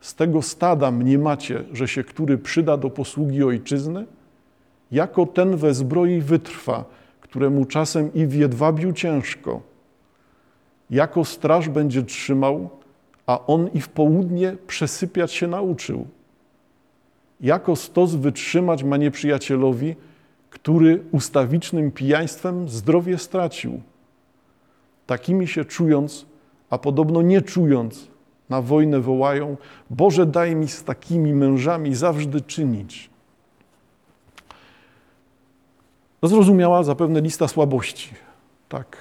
Z 0.00 0.14
tego 0.14 0.42
stada 0.42 0.90
mnie 0.90 1.18
macie, 1.18 1.64
że 1.72 1.88
się 1.88 2.04
który 2.04 2.38
przyda 2.38 2.76
do 2.76 2.90
posługi 2.90 3.44
ojczyzny? 3.44 4.06
Jako 4.92 5.26
ten 5.26 5.56
we 5.56 5.74
zbroi 5.74 6.20
wytrwa, 6.20 6.84
któremu 7.20 7.64
czasem 7.64 8.14
i 8.14 8.26
w 8.26 8.34
jedwabiu 8.34 8.92
ciężko. 8.92 9.60
Jako 10.90 11.24
straż 11.24 11.68
będzie 11.68 12.02
trzymał, 12.02 12.70
a 13.26 13.46
on 13.46 13.68
i 13.74 13.80
w 13.80 13.88
południe 13.88 14.56
przesypiać 14.66 15.32
się 15.32 15.46
nauczył. 15.46 16.06
Jako 17.40 17.76
stos 17.76 18.14
wytrzymać 18.14 18.82
ma 18.82 18.96
nieprzyjacielowi, 18.96 19.96
który 20.50 21.02
ustawicznym 21.12 21.90
pijaństwem 21.92 22.68
zdrowie 22.68 23.18
stracił. 23.18 23.80
Takimi 25.06 25.48
się 25.48 25.64
czując, 25.64 26.26
a 26.70 26.78
podobno 26.78 27.22
nie 27.22 27.42
czując, 27.42 28.08
na 28.48 28.62
wojnę 28.62 29.00
wołają: 29.00 29.56
Boże, 29.90 30.26
daj 30.26 30.56
mi 30.56 30.68
z 30.68 30.84
takimi 30.84 31.34
mężami 31.34 31.94
zawsze 31.94 32.40
czynić. 32.40 33.10
No 36.22 36.28
zrozumiała 36.28 36.82
zapewne 36.82 37.20
lista 37.20 37.48
słabości. 37.48 38.14
Tak. 38.68 38.96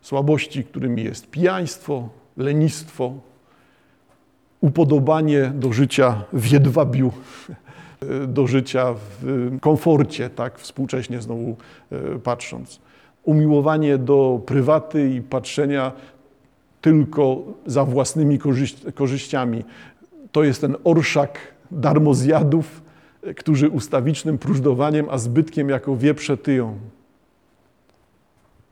Słabości, 0.00 0.64
którymi 0.64 1.04
jest 1.04 1.30
pijaństwo, 1.30 2.08
lenistwo, 2.36 3.12
upodobanie 4.60 5.52
do 5.54 5.72
życia 5.72 6.24
w 6.32 6.46
jedwabiu, 6.52 7.12
do 8.36 8.46
życia 8.46 8.94
w 9.20 9.50
komforcie, 9.60 10.30
tak 10.30 10.58
współcześnie 10.58 11.20
znowu 11.22 11.56
e, 11.92 12.18
patrząc. 12.18 12.80
Umiłowanie 13.24 13.98
do 13.98 14.40
prywaty 14.46 15.10
i 15.10 15.20
patrzenia 15.20 15.92
tylko 16.80 17.42
za 17.66 17.84
własnymi 17.84 18.38
korzyściami. 18.94 19.64
To 20.32 20.44
jest 20.44 20.60
ten 20.60 20.76
orszak 20.84 21.38
darmozjadów, 21.70 22.82
którzy 23.36 23.68
ustawicznym 23.68 24.38
próżdowaniem, 24.38 25.06
a 25.10 25.18
zbytkiem 25.18 25.68
jako 25.68 25.96
wieprze 25.96 26.36
tyją. 26.36 26.78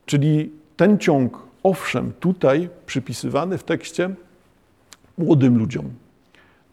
Czyli 0.05 0.51
ten 0.77 0.97
ciąg, 0.97 1.44
owszem, 1.65 2.13
tutaj 2.19 2.69
przypisywany 2.85 3.57
w 3.57 3.63
tekście 3.63 4.09
młodym 5.17 5.57
ludziom. 5.57 5.85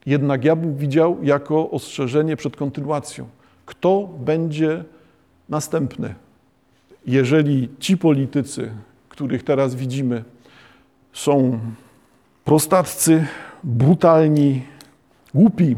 Jednak 0.07 0.45
ja 0.45 0.57
bym 0.57 0.77
widział 0.77 1.19
jako 1.23 1.71
ostrzeżenie 1.71 2.37
przed 2.37 2.57
kontynuacją. 2.57 3.29
Kto 3.67 4.09
będzie 4.19 4.85
następny? 5.49 6.15
Jeżeli 7.07 7.69
ci 7.79 7.99
politycy, 7.99 8.73
których 9.09 9.43
teraz 9.43 9.75
widzimy, 9.75 10.25
są 11.13 11.61
prostaccy, 12.45 13.27
brutalni, 13.65 14.63
głupi, 15.35 15.77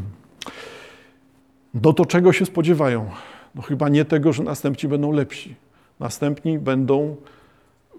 no 1.75 1.93
to 1.93 2.07
czego 2.07 2.33
się 2.33 2.47
spodziewają? 2.47 3.11
No 3.55 3.63
chyba 3.63 3.89
nie 3.89 4.05
tego, 4.05 4.33
że 4.33 4.43
następni 4.43 4.89
będą 4.89 5.13
lepsi. 5.13 5.55
Następni 6.01 6.59
będą 6.59 7.17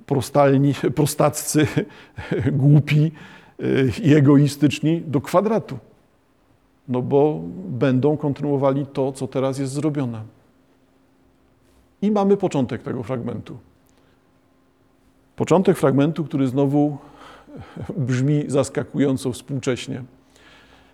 prostalni, 0.05 0.73
prostaccy, 0.95 1.67
głupi 2.61 3.11
i 4.03 4.13
egoistyczni 4.13 5.01
do 5.01 5.21
kwadratu. 5.21 5.77
No 6.87 7.01
bo 7.01 7.41
będą 7.67 8.17
kontynuowali 8.17 8.85
to, 8.85 9.11
co 9.11 9.27
teraz 9.27 9.59
jest 9.59 9.73
zrobione. 9.73 10.21
I 12.01 12.11
mamy 12.11 12.37
początek 12.37 12.83
tego 12.83 13.03
fragmentu. 13.03 13.57
Początek 15.35 15.77
fragmentu, 15.77 16.23
który 16.23 16.47
znowu 16.47 16.97
brzmi 18.07 18.43
zaskakująco 18.47 19.31
współcześnie. 19.31 20.03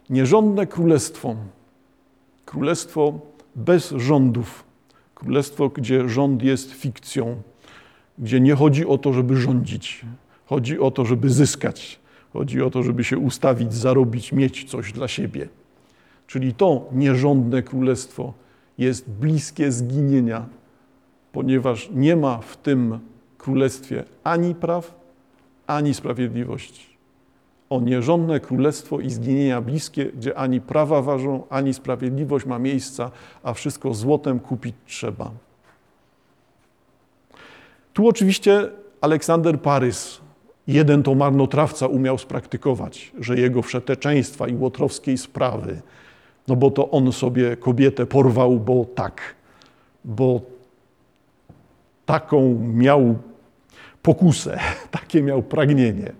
Nierządne 0.09 0.67
królestwo 0.67 1.35
Królestwo 2.45 3.19
bez 3.55 3.89
rządów, 3.89 4.63
królestwo, 5.15 5.69
gdzie 5.69 6.09
rząd 6.09 6.43
jest 6.43 6.71
fikcją, 6.71 7.41
gdzie 8.21 8.39
nie 8.39 8.55
chodzi 8.55 8.85
o 8.85 8.97
to, 8.97 9.13
żeby 9.13 9.37
rządzić, 9.37 10.05
chodzi 10.45 10.79
o 10.79 10.91
to, 10.91 11.05
żeby 11.05 11.29
zyskać, 11.29 11.99
chodzi 12.33 12.61
o 12.61 12.69
to, 12.69 12.83
żeby 12.83 13.03
się 13.03 13.17
ustawić, 13.17 13.73
zarobić, 13.73 14.31
mieć 14.31 14.69
coś 14.69 14.91
dla 14.91 15.07
siebie. 15.07 15.47
Czyli 16.27 16.53
to 16.53 16.89
nierządne 16.91 17.63
królestwo 17.63 18.33
jest 18.77 19.09
bliskie 19.09 19.71
zginienia, 19.71 20.45
ponieważ 21.31 21.89
nie 21.93 22.15
ma 22.15 22.37
w 22.37 22.57
tym 22.57 22.99
królestwie 23.37 24.03
ani 24.23 24.55
praw, 24.55 24.95
ani 25.67 25.93
sprawiedliwości 25.93 26.91
o 27.71 27.81
nierządne 27.81 28.39
królestwo 28.39 28.99
i 28.99 29.09
zginienia 29.09 29.61
bliskie, 29.61 30.05
gdzie 30.05 30.37
ani 30.37 30.61
prawa 30.61 31.01
ważą, 31.01 31.43
ani 31.49 31.73
sprawiedliwość 31.73 32.45
ma 32.45 32.59
miejsca, 32.59 33.11
a 33.43 33.53
wszystko 33.53 33.93
złotem 33.93 34.39
kupić 34.39 34.75
trzeba. 34.85 35.31
Tu 37.93 38.07
oczywiście 38.07 38.69
Aleksander 39.01 39.61
Parys, 39.61 40.21
jeden 40.67 41.03
to 41.03 41.15
marnotrawca 41.15 41.87
umiał 41.87 42.17
spraktykować, 42.17 43.11
że 43.19 43.35
jego 43.35 43.61
wszeteczeństwa 43.61 44.47
i 44.47 44.55
łotrowskiej 44.55 45.17
sprawy, 45.17 45.81
no 46.47 46.55
bo 46.55 46.71
to 46.71 46.91
on 46.91 47.11
sobie 47.11 47.57
kobietę 47.57 48.05
porwał, 48.05 48.59
bo 48.59 48.85
tak, 48.95 49.21
bo 50.05 50.41
taką 52.05 52.59
miał 52.73 53.15
pokusę, 54.01 54.59
takie 54.91 55.23
miał 55.23 55.43
pragnienie. 55.43 56.11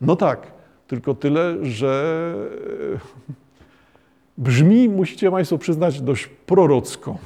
No 0.00 0.16
tak, 0.16 0.58
Tylko 0.88 1.14
tyle, 1.14 1.64
że 1.64 2.34
brzmi, 4.38 4.88
musicie 4.88 5.30
Państwo 5.30 5.58
przyznać, 5.58 6.00
dość 6.00 6.26
prorocko. 6.26 7.18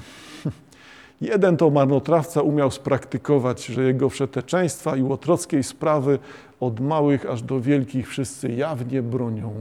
Jeden 1.23 1.57
to 1.57 1.71
marnotrawca 1.71 2.43
umiał 2.43 2.71
spraktykować, 2.71 3.67
że 3.67 3.83
jego 3.83 4.09
wszeteczeństwa 4.09 4.97
i 4.97 5.03
łotrockiej 5.03 5.63
sprawy 5.63 6.19
od 6.61 6.81
małych 6.81 7.27
aż 7.27 7.43
do 7.43 7.61
wielkich 7.61 8.09
wszyscy 8.09 8.49
jawnie 8.49 9.03
bronią. 9.03 9.53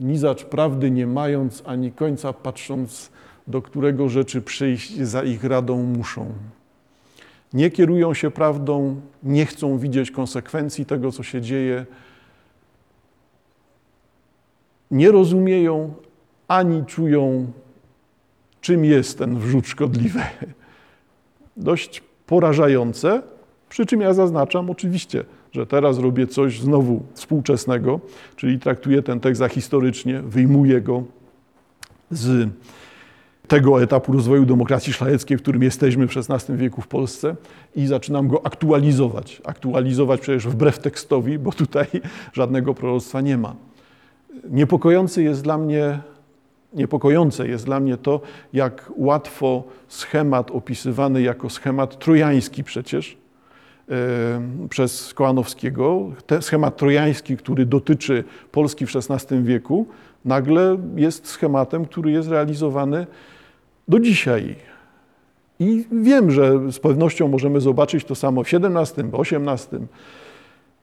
Nizacz 0.00 0.44
prawdy 0.44 0.90
nie 0.90 1.06
mając, 1.06 1.62
ani 1.66 1.92
końca 1.92 2.32
patrząc, 2.32 3.10
do 3.46 3.62
którego 3.62 4.08
rzeczy 4.08 4.42
przyjść 4.42 5.00
za 5.00 5.22
ich 5.22 5.44
radą 5.44 5.82
muszą. 5.82 6.26
Nie 7.52 7.70
kierują 7.70 8.14
się 8.14 8.30
prawdą, 8.30 9.00
nie 9.22 9.46
chcą 9.46 9.78
widzieć 9.78 10.10
konsekwencji 10.10 10.86
tego, 10.86 11.12
co 11.12 11.22
się 11.22 11.40
dzieje, 11.40 11.86
nie 14.90 15.10
rozumieją 15.10 15.94
ani 16.48 16.84
czują, 16.86 17.52
czym 18.60 18.84
jest 18.84 19.18
ten 19.18 19.38
wrzut 19.38 19.66
szkodliwy. 19.66 20.20
Dość 21.56 22.02
porażające, 22.26 23.22
przy 23.68 23.86
czym 23.86 24.00
ja 24.00 24.14
zaznaczam 24.14 24.70
oczywiście, 24.70 25.24
że 25.52 25.66
teraz 25.66 25.98
robię 25.98 26.26
coś 26.26 26.60
znowu 26.60 27.02
współczesnego, 27.14 28.00
czyli 28.36 28.58
traktuję 28.58 29.02
ten 29.02 29.20
tekst 29.20 29.38
za 29.38 29.48
historycznie, 29.48 30.22
wyjmuję 30.22 30.80
go 30.80 31.02
z 32.10 32.48
tego 33.48 33.82
etapu 33.82 34.12
rozwoju 34.12 34.46
demokracji 34.46 34.92
szlacheckiej, 34.92 35.38
w 35.38 35.42
którym 35.42 35.62
jesteśmy 35.62 36.08
w 36.08 36.16
XVI 36.16 36.56
wieku 36.56 36.80
w 36.80 36.88
Polsce 36.88 37.36
i 37.76 37.86
zaczynam 37.86 38.28
go 38.28 38.46
aktualizować. 38.46 39.42
Aktualizować 39.44 40.20
przecież 40.20 40.46
wbrew 40.46 40.78
tekstowi, 40.78 41.38
bo 41.38 41.52
tutaj 41.52 41.86
żadnego 42.32 42.74
proroctwa 42.74 43.20
nie 43.20 43.38
ma. 43.38 43.54
Niepokojący 44.50 45.22
jest 45.22 45.42
dla 45.42 45.58
mnie 45.58 46.00
Niepokojące 46.72 47.48
jest 47.48 47.64
dla 47.64 47.80
mnie 47.80 47.96
to, 47.96 48.20
jak 48.52 48.92
łatwo 48.96 49.64
schemat 49.88 50.50
opisywany 50.50 51.22
jako 51.22 51.50
schemat 51.50 51.98
trojański 51.98 52.64
przecież 52.64 53.16
yy, 53.88 53.96
przez 54.68 55.14
Kołanowskiego, 55.14 56.10
ten 56.26 56.42
schemat 56.42 56.76
trojański, 56.76 57.36
który 57.36 57.66
dotyczy 57.66 58.24
Polski 58.52 58.86
w 58.86 58.96
XVI 58.96 59.42
wieku, 59.42 59.86
nagle 60.24 60.76
jest 60.96 61.26
schematem, 61.26 61.84
który 61.84 62.10
jest 62.10 62.28
realizowany 62.28 63.06
do 63.88 64.00
dzisiaj. 64.00 64.56
I 65.60 65.84
wiem, 65.92 66.30
że 66.30 66.72
z 66.72 66.78
pewnością 66.78 67.28
możemy 67.28 67.60
zobaczyć 67.60 68.04
to 68.04 68.14
samo 68.14 68.44
w 68.44 68.46
XVII, 68.54 69.10
XVIII, 69.12 69.86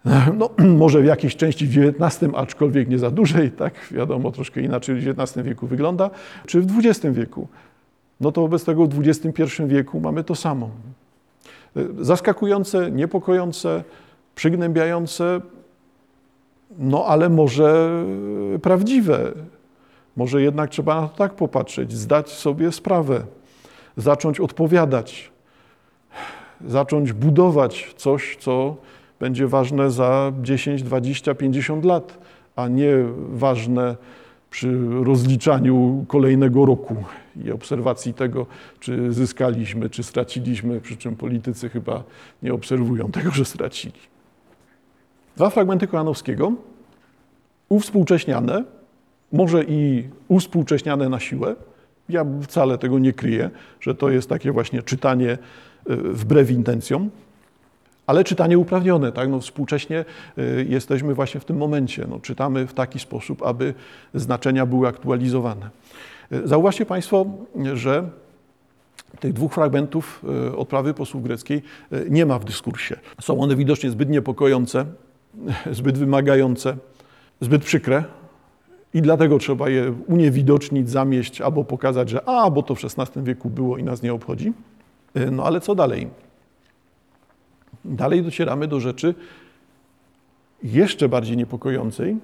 no, 0.40 0.50
może 0.78 1.02
w 1.02 1.06
jakiejś 1.06 1.36
części 1.36 1.68
w 1.68 1.78
XIX, 1.78 2.32
aczkolwiek 2.36 2.90
nie 2.90 3.00
za 3.00 3.12
dużej, 3.12 3.52
tak 3.52 3.74
wiadomo, 3.92 4.32
troszkę 4.32 4.62
inaczej 4.62 4.96
w 4.96 5.08
XIX 5.08 5.46
wieku 5.46 5.68
wygląda, 5.68 6.10
czy 6.46 6.62
w 6.62 6.86
XX 6.86 7.16
wieku. 7.16 7.48
No 8.22 8.32
to 8.32 8.42
wobec 8.42 8.66
tego 8.66 8.88
w 8.88 9.08
XXI 9.08 9.44
wieku 9.68 10.00
mamy 10.00 10.24
to 10.24 10.36
samo. 10.36 10.70
Zaskakujące, 12.00 12.92
niepokojące, 12.92 13.84
przygnębiające, 14.36 15.42
no 16.78 17.06
ale 17.06 17.30
może 17.30 17.90
prawdziwe. 18.62 19.32
Może 20.16 20.42
jednak 20.42 20.70
trzeba 20.70 21.02
na 21.02 21.08
to 21.08 21.18
tak 21.18 21.34
popatrzeć, 21.34 21.94
zdać 21.94 22.30
sobie 22.30 22.72
sprawę, 22.72 23.22
zacząć 23.98 24.40
odpowiadać, 24.40 25.32
zacząć 26.68 27.14
budować 27.14 27.94
coś, 27.98 28.38
co 28.40 28.76
będzie 29.26 29.48
ważne 29.48 29.92
za 29.92 30.34
10, 30.42 30.84
20, 30.84 31.36
50 31.36 31.86
lat, 31.86 32.18
a 32.56 32.68
nie 32.68 32.94
ważne 33.30 33.96
przy 34.50 34.78
rozliczaniu 35.04 36.06
kolejnego 36.08 36.66
roku 36.66 36.96
i 37.46 37.52
obserwacji 37.52 38.14
tego, 38.14 38.46
czy 38.80 39.14
zyskaliśmy, 39.14 39.90
czy 39.90 40.04
straciliśmy, 40.04 40.82
przy 40.82 40.98
czym 40.98 41.16
politycy 41.16 41.70
chyba 41.70 42.04
nie 42.44 42.54
obserwują 42.54 43.12
tego, 43.12 43.32
że 43.32 43.46
stracili. 43.46 44.00
Dwa 45.36 45.50
fragmenty 45.50 45.88
Kojanowskiego, 45.88 46.54
uwspółcześniane, 47.70 48.64
może 49.32 49.64
i 49.64 50.04
uwspółcześniane 50.28 51.10
na 51.10 51.20
siłę. 51.20 51.56
Ja 52.10 52.26
wcale 52.42 52.78
tego 52.78 53.00
nie 53.00 53.14
kryję, 53.14 53.50
że 53.80 53.96
to 53.96 54.10
jest 54.10 54.30
takie 54.30 54.52
właśnie 54.52 54.84
czytanie 54.84 55.32
e, 55.32 55.38
wbrew 55.96 56.52
intencjom 56.52 57.10
ale 58.08 58.24
czytanie 58.24 58.58
uprawnione. 58.58 59.12
Tak? 59.12 59.30
No, 59.30 59.40
współcześnie 59.40 60.06
y, 60.38 60.66
jesteśmy 60.70 61.14
właśnie 61.14 61.40
w 61.40 61.46
tym 61.46 61.58
momencie. 61.58 62.06
No, 62.10 62.20
czytamy 62.20 62.68
w 62.68 62.74
taki 62.74 63.00
sposób, 63.00 63.44
aby 63.44 63.74
znaczenia 64.14 64.66
były 64.66 64.88
aktualizowane. 64.88 65.70
Y, 66.32 66.48
zauważcie 66.48 66.86
Państwo, 66.86 67.26
że 67.74 68.10
tych 69.20 69.34
dwóch 69.34 69.54
fragmentów 69.54 70.26
y, 70.50 70.58
odprawy 70.58 70.94
posłów 70.94 71.24
greckiej 71.24 71.62
nie 72.10 72.26
ma 72.26 72.40
w 72.40 72.46
dyskursie. 72.46 73.00
Są 73.22 73.40
one 73.40 73.56
widocznie 73.56 73.90
zbyt 73.90 74.10
niepokojące, 74.10 74.86
zbyt 75.72 75.98
wymagające, 75.98 76.78
zbyt 77.42 77.64
przykre. 77.64 78.04
I 78.94 79.02
dlatego 79.02 79.38
trzeba 79.38 79.70
je 79.70 79.94
uniewidocznić, 80.08 80.90
zamieść 80.90 81.42
albo 81.42 81.64
pokazać, 81.64 82.10
że 82.10 82.30
a, 82.30 82.52
bo 82.52 82.64
to 82.64 82.76
w 82.76 82.80
XVI 82.86 83.24
wieku 83.24 83.50
było 83.50 83.78
i 83.78 83.84
nas 83.84 84.02
nie 84.02 84.14
obchodzi. 84.14 84.54
No 85.32 85.44
ale 85.44 85.62
co 85.62 85.76
dalej? 85.76 86.08
Dalej 87.86 88.24
docieramy 88.24 88.68
do 88.68 88.80
rzeczy 88.80 89.16
jeszcze 90.64 91.10
bardziej 91.10 91.38
niepokojącej, 91.38 92.18